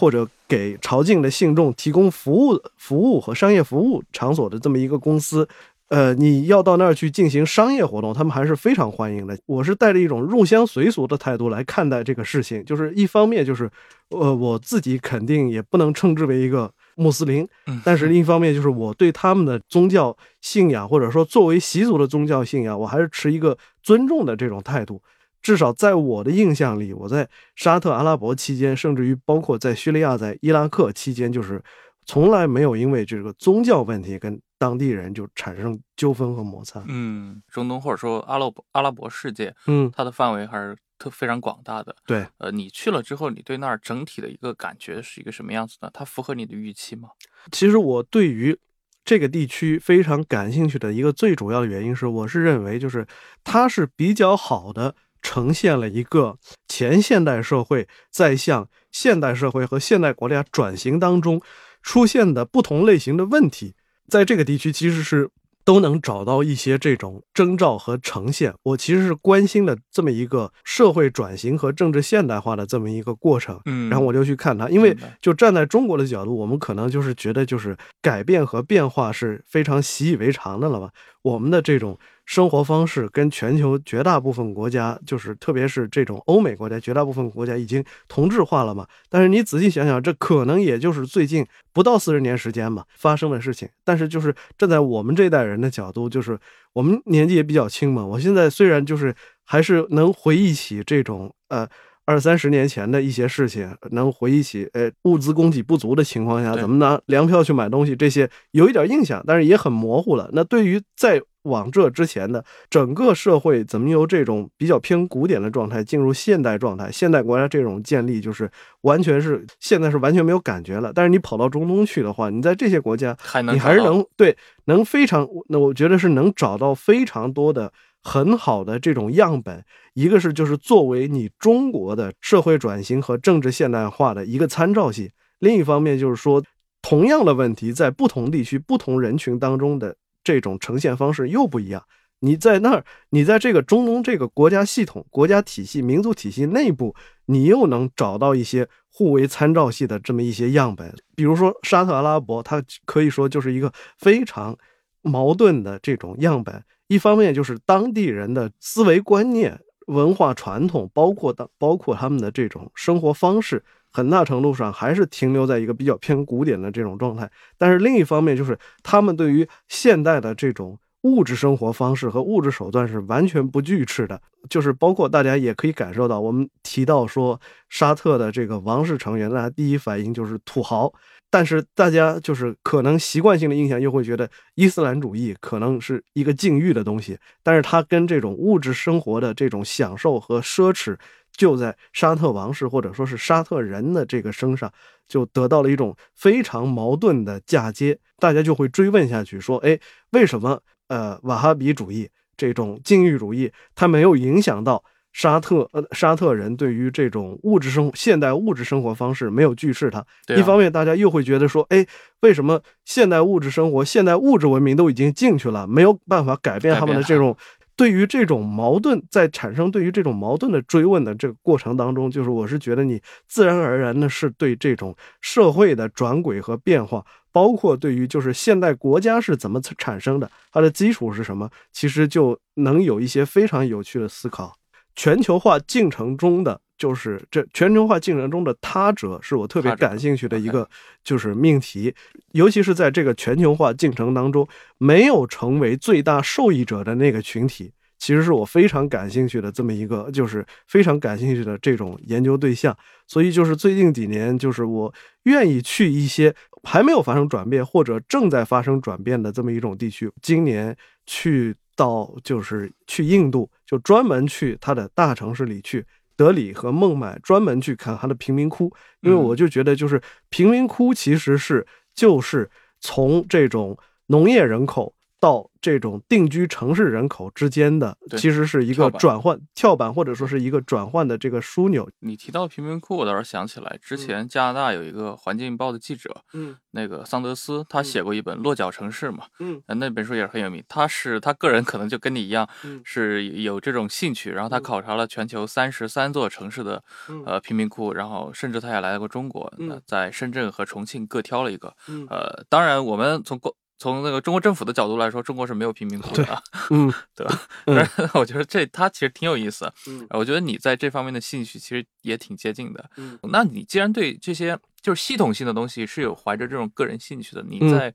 [0.00, 5.46] 或者给朝觐的信众提供服务、服务和商业服务场所的这么一个公司，
[5.88, 9.38] 呃，你要到那儿去进行商业活动，他们还是非常欢迎的。
[9.44, 13.70] 我是带着一种入乡随俗的态度来看待这个事情，就是一方面就是，
[14.08, 16.72] 呃，我自己肯定也不能称之为一个。
[16.96, 17.48] 穆斯林，
[17.82, 25.00] 但是另一方面，就是我对他们的宗教信仰，或者说作为习俗的宗教信仰，我还是持一个尊重的这种态度。
[25.42, 31.62] 至少在我的印象里，我在沙特阿拉伯期间，甚至于包括在叙利亚、在伊拉克期间，就是
[32.06, 36.84] 从来没有因为这个宗教问题跟当地人就产生纠纷和摩擦。
[36.88, 40.76] 嗯，中东或者说阿拉伯阿拉伯世界，嗯，它的范围还是。
[41.00, 45.88] 特非常广大的，对，呃，你去了之后，你对那儿整体的一个感觉是一个什么样子呢？
[45.94, 47.08] 它符合你的预期吗？
[47.50, 48.54] 其实我对于
[49.02, 53.06] 这个地区非常感兴趣的一个最主要的原因是，我是认为就是
[53.42, 61.40] 它是比较好的呈现了一个前现代社会在向现代社会和现代国家转型当中
[61.82, 63.74] 出现的不同类型的问题，
[64.08, 65.30] 在这个地区其实是。
[65.62, 68.52] 都能找到一些这种征兆和呈现。
[68.62, 73.60] 我其实是关心的这么一个社会转型和政治现代化的这么一个过程。
[73.66, 80.90] 嗯，然后我就去看它，因为就站在中国的角度，我们可能就是觉得就是改变和变化是非常习以为常的了吧。
[81.22, 81.96] 我们的这种。
[82.30, 88.86] 生活方式跟全球绝大部分国家，就是特别是这种欧美国家，绝大部分国家已经同质化了嘛。
[89.08, 93.68] 但是你仔细想想，这可能也就是最近不到四十年时间嘛发生的事情。
[93.82, 96.38] 但是就是站在我们这一代人的角度，就是
[96.72, 98.06] 我们年纪也比较轻嘛。
[98.06, 99.12] 我现在虽然就是
[99.44, 101.68] 还是能回忆起这种呃
[102.06, 110.28] 二三十年前的一些事情，能回忆起呃物资供给不足的情况下怎么拿粮票去买东西，这些有一点印象，但是也很模糊了。
[110.32, 116.90] 那对于在往这之前的整个社会怎么由这种比较偏古典的状态进入现代状态？
[116.92, 118.50] 现代国家这种建立就是
[118.82, 120.92] 完全是现在是完全没有感觉了。
[120.94, 123.16] 但是你跑到中东去的话，你在这些国家，
[123.50, 124.36] 你还是能对
[124.66, 129.64] 能非常那我觉得是能找到非常多的很好的这种样本。
[129.94, 136.42] 一个是就是作为你中国的社会转型和政治现代化的一个参照系，另一方面就是说
[136.82, 139.96] 同样的问题在不同地区不同人群当中的。
[140.22, 141.82] 这种呈现方式又不一样。
[142.18, 150.94] 你在那儿，你在这个中东这个国家系统、国家体系、民族体系内部，你又能找到一些互为参照系的这么一些样本。
[151.16, 154.54] 比如说沙特阿拉伯，它可以说就是一个非常
[155.00, 156.62] 矛盾的这种样本。
[156.90, 163.62] 一方面就是当地人的思维观念、文化传统，包括当包括他们的这种生活方式。
[163.92, 180.92] 很大程度上还是停留在一个比较偏古典的这种状态，但是另一方面就是他们对于现代的这种物质生活方式和物质手段是完全不拒斥的，就是包括大家也可以感受到，我们提到说沙特的这个王室成员，大家第一反应就是土豪，
[181.30, 190.96] 但是大家就是可能习惯性的印象又会觉得伊斯兰主义可能是一个禁欲的东西，但是它跟这种物质生活的这种享受和奢侈。
[191.32, 194.70] 就在沙特王室或者说是沙特人的这个身上，
[195.08, 197.98] 就得到了一种非常矛盾的嫁接。
[198.18, 199.78] 大家就会追问下去，说：哎，
[200.10, 210.04] 为什么呃瓦哈比主义这种禁欲主义，它没有影响到沙特呃沙特人对于这种物质生现代物质生活方式没有拒斥它？
[210.36, 211.86] 一方面，大家又会觉得说：哎，
[212.20, 217.36] 为什么现代物质生活、现代物质文明都已经进去了，没有办法改变他们的这种？
[217.76, 234.52] 对于这种矛盾，在产生对于这种矛盾的追问的这个过程当中，就是我是觉得你自然而然的是对这种社会的转轨和变化，包括对于就是现代国家是怎么产生的，它的基础是什么，其实就能有一些非常有趣的思考。
[234.94, 236.60] 全球化进程中的。
[236.80, 240.66] 就是这全球化进程中的他者，是我特别感兴趣的一个
[241.04, 241.94] 就是命题，
[242.32, 244.48] 尤其是在这个全球化进程当中，
[244.78, 252.74] 没有成为最大受益者的那个群体，其实是我非常感兴趣的这么一个，就是非常感兴趣的这种研究对象。
[253.06, 254.90] 所以就是最近几年，就是我
[255.24, 260.10] 愿意去一些还没有发生转变或者正在发生转变的这么一种地区。
[260.22, 260.74] 今年
[261.04, 265.86] 去到就是去印度，就专门去他的大城市里去。
[266.16, 273.74] 德里和孟买专门去看他的贫民窟，因为我就觉得，就是贫民窟其实是就是从这种
[274.08, 275.50] 农业人口到。
[275.62, 281.86] 这种定居城市人口之间的，其实是一个转换跳板，或者说是一个转换的这个枢纽。
[281.98, 290.64] 你提到贫民窟，我倒是想起来，之前加拿大有一个环境报的记者，嗯，那个桑德斯，他写过一本《落脚城市》嘛，嗯，那本书也是很有名。
[290.66, 292.48] 他是他个人可能就跟你一样，
[292.82, 296.82] 是有这种兴趣，然后他考察了全球三十三座城市的
[297.26, 299.52] 呃贫民窟，然后甚至他也来过中国，
[299.84, 301.76] 在深圳和重庆各挑了一个，
[302.08, 303.54] 呃，当然我们从国。
[303.80, 308.10] 从那个中国政府的角度来说，中国是没有贫民窟的，嗯， 对吧？
[308.12, 309.72] 我觉得这他其实挺有意思。
[309.88, 312.90] 嗯，我觉得你在这方面的兴趣其实也挺接近的。
[312.98, 317.92] 嗯，那你既然对这些就是系统性的东西是有怀着这种个人兴趣的，你在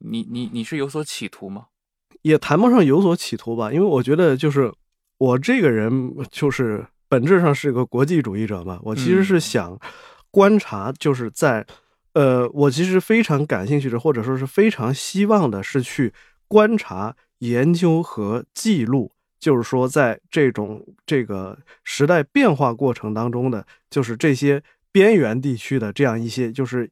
[0.00, 1.66] 你你你是有所企图吗？
[2.22, 4.72] 也谈不上有所企图吧，因为我觉得就是
[5.18, 9.78] 我这个人就是本质上是个国际主义者嘛，我其实是想
[10.32, 11.64] 观察，就是在。
[12.14, 16.12] 呃，我其实非常感兴趣的，或者说是非常希望的，是去
[16.48, 26.90] 观察、研究和记录，就是说，在这种这个时代变化过程当中的，就是这些边缘地区的这样一些，就是，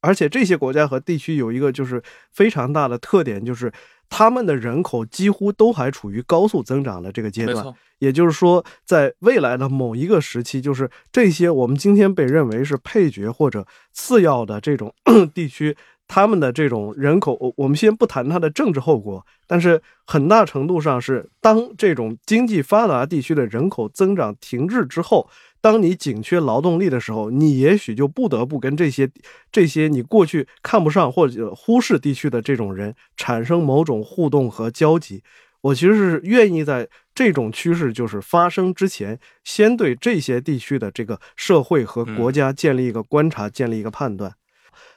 [0.00, 3.72] 而且这些国家和地区有一个就是非常大的特点，就是。
[4.08, 14.94] 他们的人口几乎都还处于高速增长的这个阶段，也就是说，在未来的某一个时期，就是这些我们今天被认为是配角或者次要的这种
[15.34, 25.28] 地区，他们的这种人口，我们先不谈它的政治后果，但是很大程度上是当这种经济发达地区的人口增长停滞之后。
[25.68, 29.06] 当你紧缺劳动力的时候，你也许就不得不跟这些、
[29.52, 35.22] 这些你过去看不上或者忽视地区的这种人产生某种互动和交集。
[35.60, 44.32] 我其实是愿意在这种趋势就是发生之前，先对这些地区的这个社会和国家建立一个观察，建立一个判断。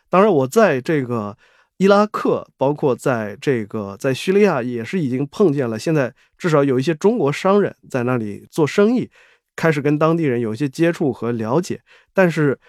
[0.09, 1.37] 当然，我在这个
[1.75, 5.77] 伊拉克，包括在这个在叙利亚，也是已经碰见了。
[5.77, 9.09] 现在至少有一些中国商人在那里做生意，
[9.55, 11.81] 开始跟当地人有一些接触和了解。
[12.13, 12.59] 但是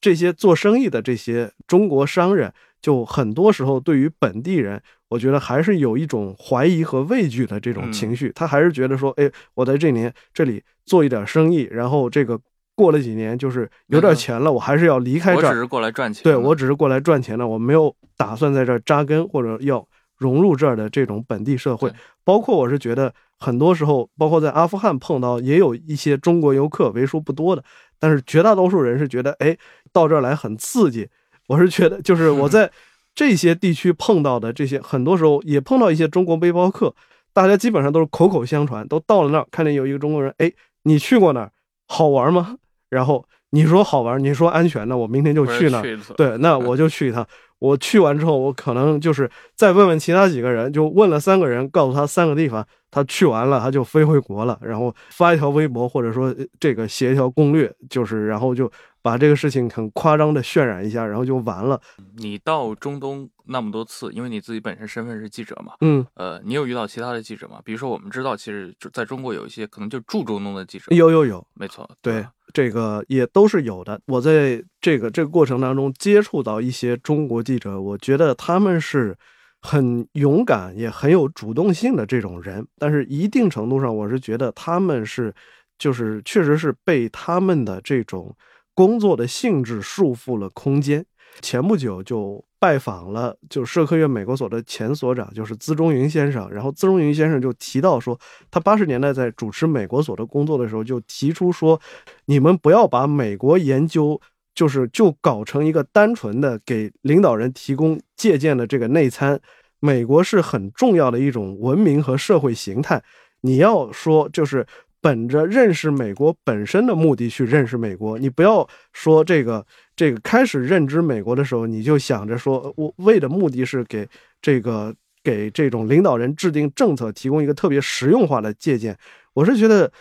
[0.00, 8.32] 这些做生意的这些中国商人，就很多时候对于本地人，我觉得还是有一种怀疑和畏惧的这种情绪。
[8.34, 12.40] 他还是觉得说，哎，我在这年这里做一点生意，然后这个。
[12.76, 15.50] 过了几年，就是有点钱了，我还是要离开这儿。
[15.50, 16.24] 我只是过来赚钱。
[16.24, 19.86] 对我只是过来赚钱的，我没有打算在这儿扎根或者要
[20.16, 21.92] 融入这儿的这种本地社会。
[22.24, 27.64] 包括我是觉得，很多时候，包括在阿富汗碰到也有一些中国游客，为数不多的，
[27.98, 29.56] 但是绝大多数人是觉得，哎，
[29.92, 31.08] 到这儿来很刺激。
[31.48, 32.70] 我是觉得，就是我在
[33.14, 36.94] 这些地区碰到的这些，很多时候也碰到一些中国背包客，
[37.32, 40.52] 大家基本上都是口口相传，都到了那儿看见有一个中国人，哎，
[40.84, 41.50] 你去过那儿，
[41.88, 42.56] 好玩吗？
[42.88, 45.82] 然后你说好玩，你说安全，那我明天就去那儿。
[46.16, 47.26] 对，那我就去一趟。
[47.60, 52.66] 我去完之后，我可能就是再问问其他几个人，就问了三个人，告诉他三个地方。
[52.92, 54.58] 他去完了，他就飞回国了。
[54.60, 58.68] 然后发一条微博，或者说这个写一条攻略，就是然后就
[59.02, 61.80] 把这个事情很夸张的渲染一下，然后就完了。
[62.16, 67.60] 你到中东那么多次，因为你自己本身身份是记者嘛，嗯，呃，你有遇到其他的记者吗？
[67.64, 72.24] 比如说我们知道，其实在中国有一些可能就住中东的记者，有有有，没错，对。
[72.52, 74.00] 这个也都是有的。
[74.06, 79.16] 我在这个这个过程当中接触到一些中国记者，我觉得他们是
[79.60, 82.66] 很勇敢，也很有主动性的这种人。
[82.76, 85.32] 但是一定程度上，我是觉得他们是，
[85.78, 88.34] 就是确实是被他们的这种
[88.80, 91.04] 工作的性质束缚了空间。
[91.42, 92.42] 前不久就。
[92.62, 96.46] 拜访了，就社科院美国所的前所长，就是资中云先生。
[96.50, 98.20] 然后资中云先生就提到说，
[98.50, 101.80] 他八十年代在主持美国所的工作的时候，就提出说，
[102.26, 104.20] 你们不要把美国研究
[104.54, 109.40] 就是就搞成一个单纯的给领导人提供借鉴的这个内参。
[109.78, 113.02] 美国是很重要的一种文明和社会形态。
[113.40, 114.66] 你要说就是
[115.00, 119.64] 本着认识美国本身的目的去认识美国，你不要说这个。
[119.96, 124.08] 这个开始认知美国的时候，你就想着说，我为的目的是给
[124.40, 128.96] 这个给这种领导人制定政策，提供一个特别实用化的借鉴。
[129.34, 129.92] 我是觉得，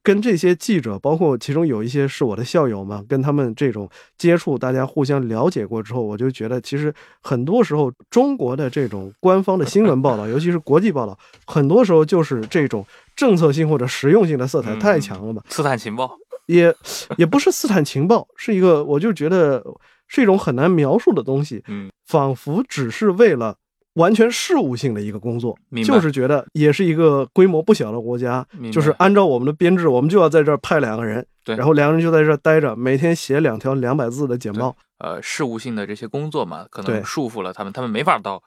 [0.00, 12.86] 跟这些记者，包括其中有一些是我的校友嘛，跟他们这种接触，大家互相了解过之后，我就觉得，其实很多时候中国的这种官方的新闻报道，尤其是国际报道，很多时候就是这种
[13.18, 15.42] 政策性或者实用性的色彩太强了吧？
[15.48, 16.16] 斯坦情报。
[16.46, 16.74] 也
[17.16, 19.62] 也不是斯坦情报，是一个，我就觉得
[20.06, 23.54] 是一种很难描述的东西，嗯，仿佛只是为了
[23.94, 38.42] 完全事务性的一个工作，就是觉得也是一个规模不小的国家，就是按照我们的编制，我们就要在这儿派两个人，对，然后两个人就在这儿待着，每天写两条两百字的简报，呃，事务性的这些工作嘛，可能束缚了他们，他们没法到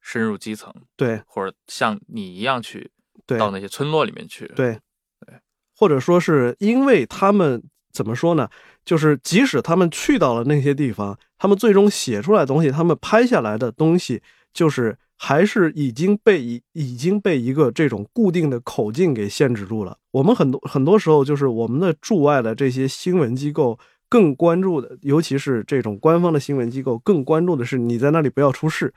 [0.00, 2.90] 深入基层，对，或者像你一样去
[3.26, 4.78] 到那些村落里面去，对。
[5.76, 7.62] 或者说是因为他们
[7.92, 8.48] 怎么说呢？
[8.84, 14.22] 就是即使他们去到了那些地方，他们最终写出来的东西，他们拍下来的东西，
[14.52, 19.98] 就是还是已经被已已经被一个这种固定的口径给限制住了。
[20.12, 23.76] 我们很多很多时候，就是我们的驻外的这些新闻机构
[24.08, 28.94] 更关注的，尤其是这种官方的新闻机构，更关注的是你在那里不要出事。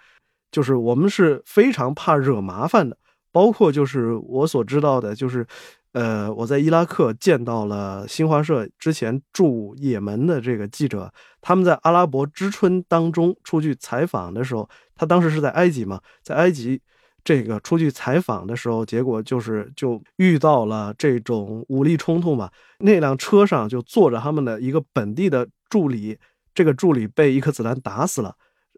[0.52, 2.98] 就是我们是非常怕惹麻烦的，
[3.38, 5.46] 包括就是我所知道的，就是。
[5.94, 11.12] 呃，我在伊拉克见到了新华社之前驻也门的这个记者，
[11.42, 16.80] 他们在阿拉伯之春当中出去采访的时候，他当时是在埃及嘛，在埃及
[17.24, 22.52] 这个出去采访的时候，结果就是就遇到了这种武力冲突嘛。
[22.80, 26.16] 那辆车上就坐着他们的一个本地的助理，
[26.54, 28.36] 这个助理被一颗子弹打死了，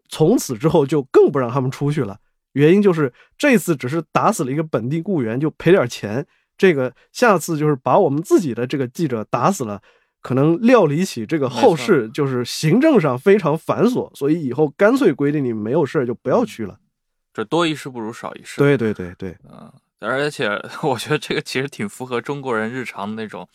[0.08, 2.16] 从此之后就更不让他们出去了。
[2.52, 6.26] 原因就是这次只是打死了一个本地雇员，就赔点钱。
[6.58, 9.80] 这个下次就是把我们自己的这个记者打死了，
[10.20, 16.78] 可能料理起这个后事就是行政上非常繁琐，所以以后干脆规定你没有事就不要去了。
[17.32, 18.58] 这多一事不如少一事。
[18.58, 20.48] 对对对对，嗯，而且
[20.82, 23.48] 我觉得这个其实挺符合中国人日常的那种。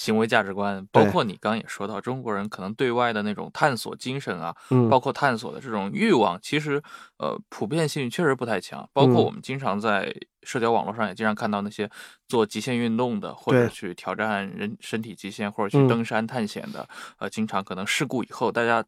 [0.00, 4.56] 行为价值观，包括你刚刚也说到，中国人可能对外的那种探索精神啊，
[4.90, 6.82] 包括探索的这种欲望，其实
[7.18, 8.88] 呃普遍性确实不太强。
[8.94, 10.10] 包括我们经常在
[10.42, 11.86] 社交网络上也经常看到那些
[12.28, 16.88] 做极限运动的，或者去挑战人身体极限，或者去登山探险的，
[17.18, 18.82] 呃，经常可能事故以后，大家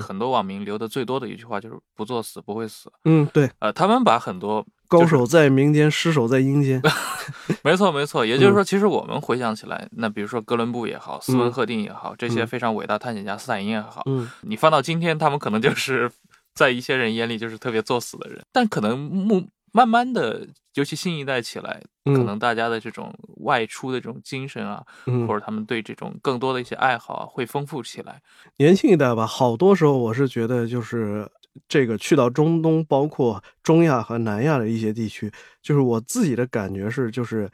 [0.00, 2.88] 很多网民留的最多的一句话就是“不作死不会死”。
[3.04, 4.64] 嗯，对，呃，他们把很多。
[5.00, 6.82] 高手在民间，失手在阴间。
[7.64, 8.26] 没错，没错。
[8.26, 16.10] 也就是说，其实我们回想起来，那比如说哥伦布也好，斯文赫定也好，这些非常伟大探险家，斯坦因也好，嗯，你放到今天，他们可能就是
[16.54, 18.42] 在一些人眼里就是特别作死的人。
[18.52, 24.82] 但可能目慢慢的，尤其新一代起来，可能大家的这种外出的这种精神啊，
[25.26, 28.20] 或者他们对这种更多的一些爱好啊，会丰富起来。
[28.58, 31.26] 年轻一代吧，好多时候我是觉得就是
[31.68, 35.30] 这个去到中东，包括中亚和南亚的一些地区，
[35.62, 37.50] 就是我自己的感觉是，就是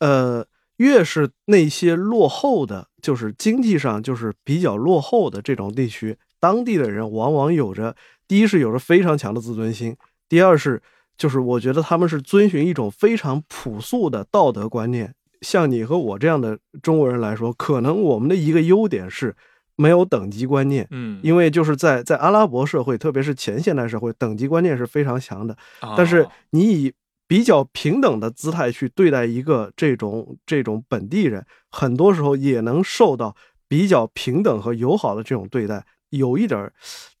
[0.00, 0.46] 呃。
[0.78, 7.96] 越是那些落后的，就是经济上就是比较落后的这种地区，当地的人往往有着
[8.28, 9.96] 第一是有着非常强的自尊心，
[10.28, 10.80] 第二是
[11.16, 15.12] 就是我觉得他们是遵循一种非常朴素的道德观念。
[15.40, 19.34] 像你和我这样的中国人来说，可能我们的一个优点是
[19.78, 25.56] 没有等级观念，嗯，因为就是在在阿拉伯社会，特别是前现代社会，等级观念是非常强的。
[25.96, 26.92] 但是你以
[27.28, 33.36] 比较平等的姿态去对待一个这种这种本地人，很多时候也能受到
[33.68, 35.86] 比较平等和友好的这种对待。
[36.10, 36.72] 有一点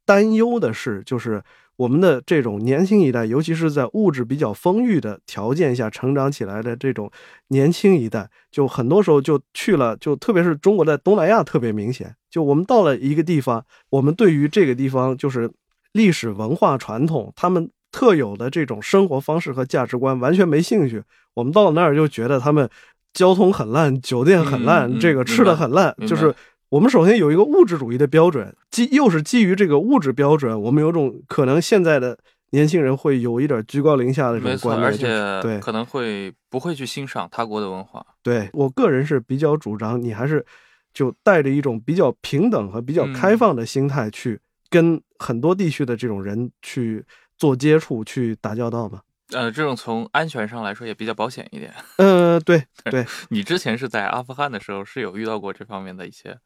[0.04, 1.42] 担忧的是，就是
[1.78, 7.10] 我们的这种年轻一代，尤其是在物质比较丰裕的条件下成长起来的这种
[7.48, 12.14] 年轻一代，就很多时候就去了，就特别是中国在东南亚特别明显。
[12.28, 15.50] 就我们到了一个地方，我们对于这个地方就是
[15.92, 17.70] 历史文化传统，他们。
[17.90, 21.02] 特有的这种生活方式和价值观完全没兴趣。
[21.32, 22.68] 我们到了那儿就觉得他们
[23.14, 25.96] 交通很烂，酒店很烂，这个吃的很烂。
[26.06, 26.32] 就是
[26.70, 32.18] 我们首先有一个物质主义的标准，基又是基于这个物质标准，我们有种可能现在的
[32.50, 38.04] 年轻人会有一点居高临下的这种观念，而且对可能会不会去欣赏他国的文化。
[38.22, 40.44] 对我个人是比较主张，你还是
[40.92, 47.04] 就带着一种比较平等和比较开放的心态去跟很多地区的这种人去。
[47.38, 49.00] 做接触去打交道嘛？
[49.32, 51.72] 呃，这种从安全上来说也比较保险一点。
[51.98, 53.04] 呃，对对。
[53.28, 56.38] 你之前是在阿富汗的时候是有遇到过这方面的一些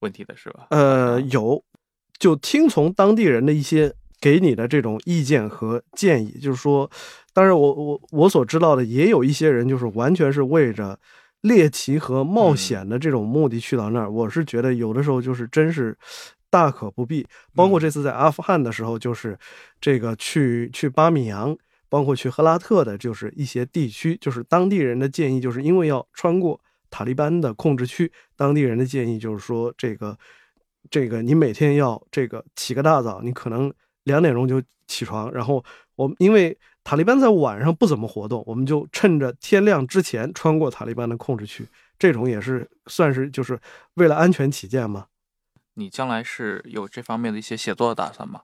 [0.00, 0.66] 问题的，是吧？
[0.70, 1.62] 呃，有，
[2.18, 6.90] 就听从当地人的一些给你的这种意见和建议，就是说，
[7.32, 10.98] 当然我我我所知道的也有一些人就是完全是为着
[11.42, 14.10] 猎奇和冒险的这种目的去到那儿。
[14.10, 15.96] 我是觉得有的时候就是真是。
[16.50, 17.26] 大可不必，
[17.56, 19.36] 包括这次在阿富汗的时候，就是
[19.80, 21.56] 这个去去巴米扬，
[21.94, 30.18] 包括去赫拉特的，就是一些地区，就是当地人的建议，就是因为要穿过塔利班的控制区，当地人的建议就是说，这个
[30.90, 33.72] 这个你每天要这个起个大早，你可能
[34.02, 35.64] 两点钟就起床，然后
[35.94, 41.64] 我们因为塔利班在晚上不怎么活动，我们就趁着天亮之前穿过塔利班的控制区，
[41.96, 43.56] 这种也是算是就是
[43.94, 45.06] 为了安全起见嘛。
[45.74, 48.40] 你将来是有这方面的一些写作的打算吗？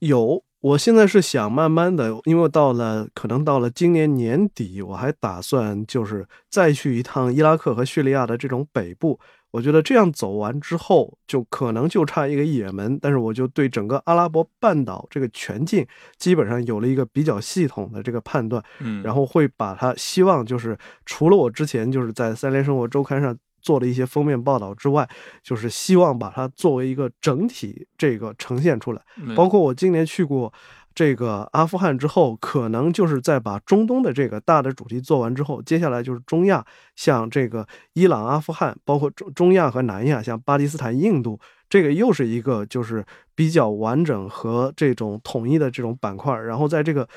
[0.00, 9.18] 有，我现在是想慢慢的，因为到了可能到了今年年底，我还打算就是再去一趟伊拉克和叙利亚的这种北部。
[9.50, 15.84] 我觉得这样走完之后，就可能就差一个也门，但是我就对整个阿拉伯半岛这个全境
[16.16, 18.62] 基本上有了一个比较系统的这个判断。
[18.78, 23.36] 嗯，然后会把它希望就是除了我之前就是在三联生活周刊上。
[23.62, 25.08] 做了一些封面报道之外，
[25.42, 29.00] 就是希望把它作为一个整体这个呈现出来。
[29.34, 30.52] 包括我今年去过
[30.94, 36.62] 这个阿富汗之后，可能就是在把中东的这个大的主题做完之后，接下来就是中亚，
[36.96, 41.40] 像这个伊朗、阿富汗，包括中中亚和南亚，像巴基斯坦、印度，
[41.70, 43.02] 这个又是一个就是
[43.34, 46.36] 比较完整和这种统一的这种板块。
[46.36, 47.08] 然后在这个。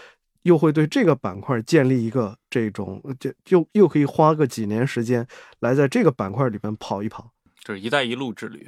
[0.45, 5.27] 又会对这个板块建立一个这种，就又又可以花个几年时间
[5.59, 7.31] 来在这个板块里边跑一跑，
[7.65, 8.63] 就是“一带一路”之旅。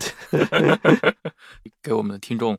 [1.84, 2.58] 给我们的听众，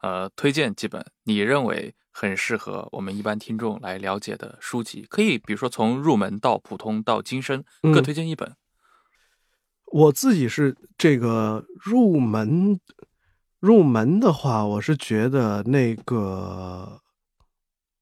[0.00, 8.56] 呃，推荐几本你认为很适合我们一般听众来了解的书籍，可以比如说从入门到普通到精深，各推荐一本。
[9.92, 12.80] 我自己是这个入门，
[13.60, 17.02] 入门的话，我是觉得那个。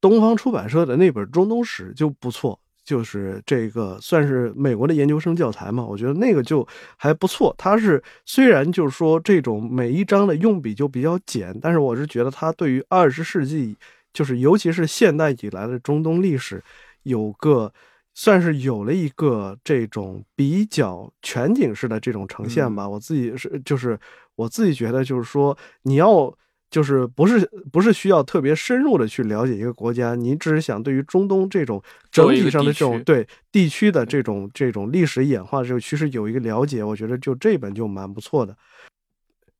[0.02, 7.54] 东方出版社的那本中东史就不错，就是这个算是美国的研究生教材嘛，我觉得那个就还不错。
[7.56, 13.76] 它是虽然就是说这种每一章的用笔就比较简，但是我是觉得它对于二十世纪，
[14.12, 16.60] 就是尤其是现代以来的中东历史，
[17.04, 17.72] 有个
[18.12, 22.88] 算是有了一个这种比较全景式的这种呈现吧。
[22.88, 23.96] 我自己是就是
[24.34, 26.34] 我自己觉得就是说你要。
[26.72, 38.56] 就是不是不是需要特别深入的去了解一个国家，您只是想对于中东这种整体上的这种对地区的这种这种历史演化这个趋势有一个了解，我觉得就这本就蛮不错的。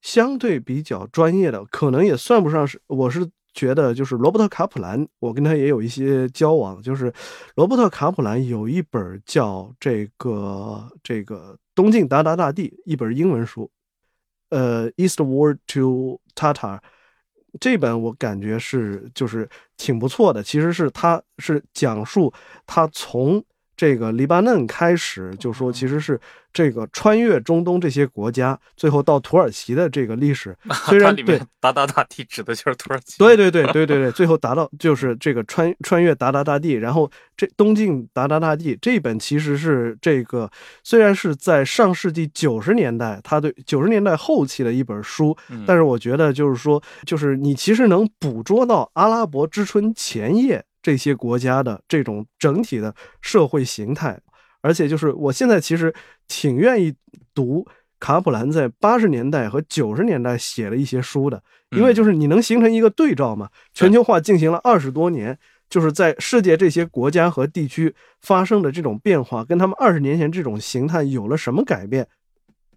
[0.01, 7.13] 相对比较专业的，可能也算不上是，我是觉得就是罗伯特卡普兰，我跟他也有一些交往，就是
[7.57, 13.71] 罗伯特卡普兰有一本叫这个这个东晋鞑靼大帝一本英文书，
[14.49, 16.79] 呃，Eastward to Tatar。
[17.61, 20.42] 这本我感觉是就是挺不错的。
[20.42, 22.32] 其实是他是讲述
[22.66, 23.42] 他从
[23.77, 26.20] 这个黎巴嫩开始，就说其实是。
[26.55, 30.55] 这个穿越中东这些国家，最后到土耳其的这个历史，
[30.85, 40.51] 虽然对达达大地指的就是土耳其，对对对对对对，最后达到就是这个穿穿越达达大地，然后这东晋达达大地这本其实是这个
[40.85, 45.35] 虽然是在上世纪九十年代，他对九十年代后期的一本书，
[45.66, 54.20] 但是我觉得就是说，就是你其实能捕捉到阿拉伯之春前夜这些国家的这种整体的社会形态。
[54.61, 55.93] 而且就是我现在其实
[56.28, 56.95] 挺愿意
[57.35, 57.66] 读
[57.99, 63.49] 卡普兰在八十年代和九十年代写的一些书的，因为就是你能形成一个对照嘛。
[63.72, 65.37] 全球化进行了二十多年，
[65.68, 72.07] 就是在世界这些国家和地区发生的这种变化，跟他们二十年前这种形态有了什么改变？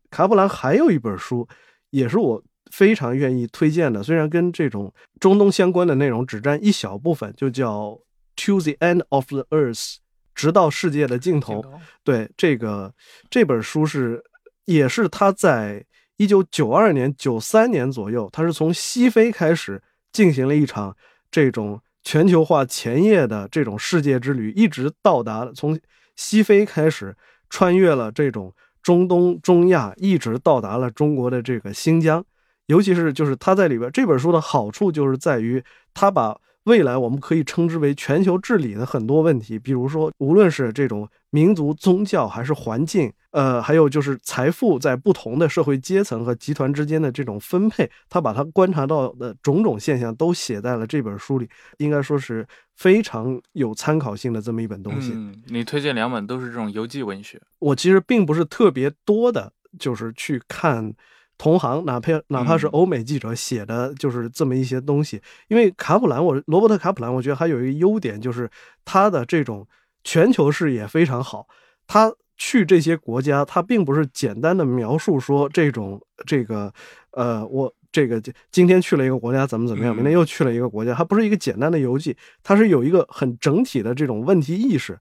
[0.09, 1.47] 卡普兰还有一本书，
[1.91, 2.43] 也是我
[2.75, 7.97] 非常愿意推荐的，虽然跟这种中东相关的内容只占一小部分，就叫
[8.45, 9.93] 《To the End of the Earth》。
[10.33, 11.63] 直到世界的尽头，
[12.03, 12.93] 对这个
[13.29, 14.21] 这本书是，
[14.65, 15.85] 也是他在
[16.17, 20.93] 一九九二年、九三年左右，他是从西非开始进行了一场
[21.31, 25.79] 这种全球化前夜的这种世界之旅，一直到达从
[26.17, 27.15] 西非开始
[27.49, 28.53] 穿越了这种
[28.83, 32.25] 中东、中亚，一直到达了中国的这个新疆。
[32.67, 35.63] 尤其是就是他在里边这本书的好处就是在于
[35.93, 36.37] 他把。
[36.65, 51.47] 未来我们可以称之为全球治理的很多问题，比如说，无论是这种民族、宗教，还是环境，呃，还有就是财富在不同的社会阶层和集团之间的这种分配，他把他观察到的种种现象都写在了这本书里，
[51.77, 52.43] 应该说是
[52.73, 55.11] 非常有参考性的这么一本东西。
[55.13, 60.95] 嗯，你推荐两本都是这种游记文学，我其实并不是特别多的，就是去看。
[61.37, 65.21] 同行，哪怕哪怕是欧美记者写的，就是这么一些东西。
[65.47, 68.49] 因为卡普兰，我罗伯特卡普兰，我觉得还有一个优点，就是
[68.83, 69.67] 他的这种
[70.03, 71.47] 全球视野非常好。
[71.87, 76.73] 他去这些国家，他并不是简单的描述说这种这个，
[77.11, 78.21] 呃，我这个
[78.51, 84.97] 今天去了一个国家怎么怎么样，明天又去了一个国家，它不是一个简单的游记，它是有一个很整体的这种问题意识。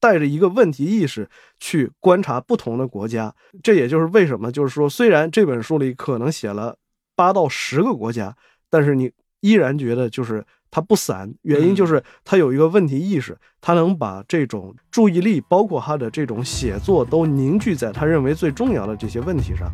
[0.00, 1.28] 带着一个问题意识
[1.60, 3.32] 去观察不同的国家，
[3.62, 6.76] 这也就是为什么，就是说，虽然这本书里可能写了
[7.14, 8.34] 八到十个国家，
[8.70, 19.70] 但是你依然觉得就是它不散，原因就是它有一个问题意识，它能把这种注意力，包括他的这种写作，都凝聚在他认为最重要的这些问题上。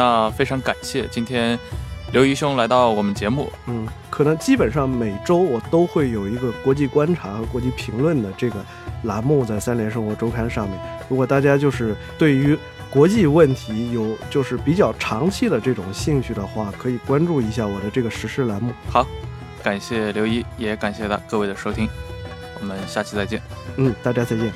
[0.00, 1.58] 那非常感谢今天
[2.10, 3.52] 刘一兄来到我们节目。
[3.66, 8.64] 嗯，可能基本上每周我都会有一个国际观察和国际评论的这个
[9.02, 10.80] 栏目在三联生活周刊上面。
[11.10, 18.72] 如果大家就是对于国际问题有就是比较长期的这种兴趣的话，可以关注一下我的这个时事栏目。
[18.88, 19.06] 好，
[19.62, 21.86] 感谢刘一，也感谢大各位的收听，
[22.58, 23.42] 我们下期再见。
[23.76, 24.50] 嗯，大家再见。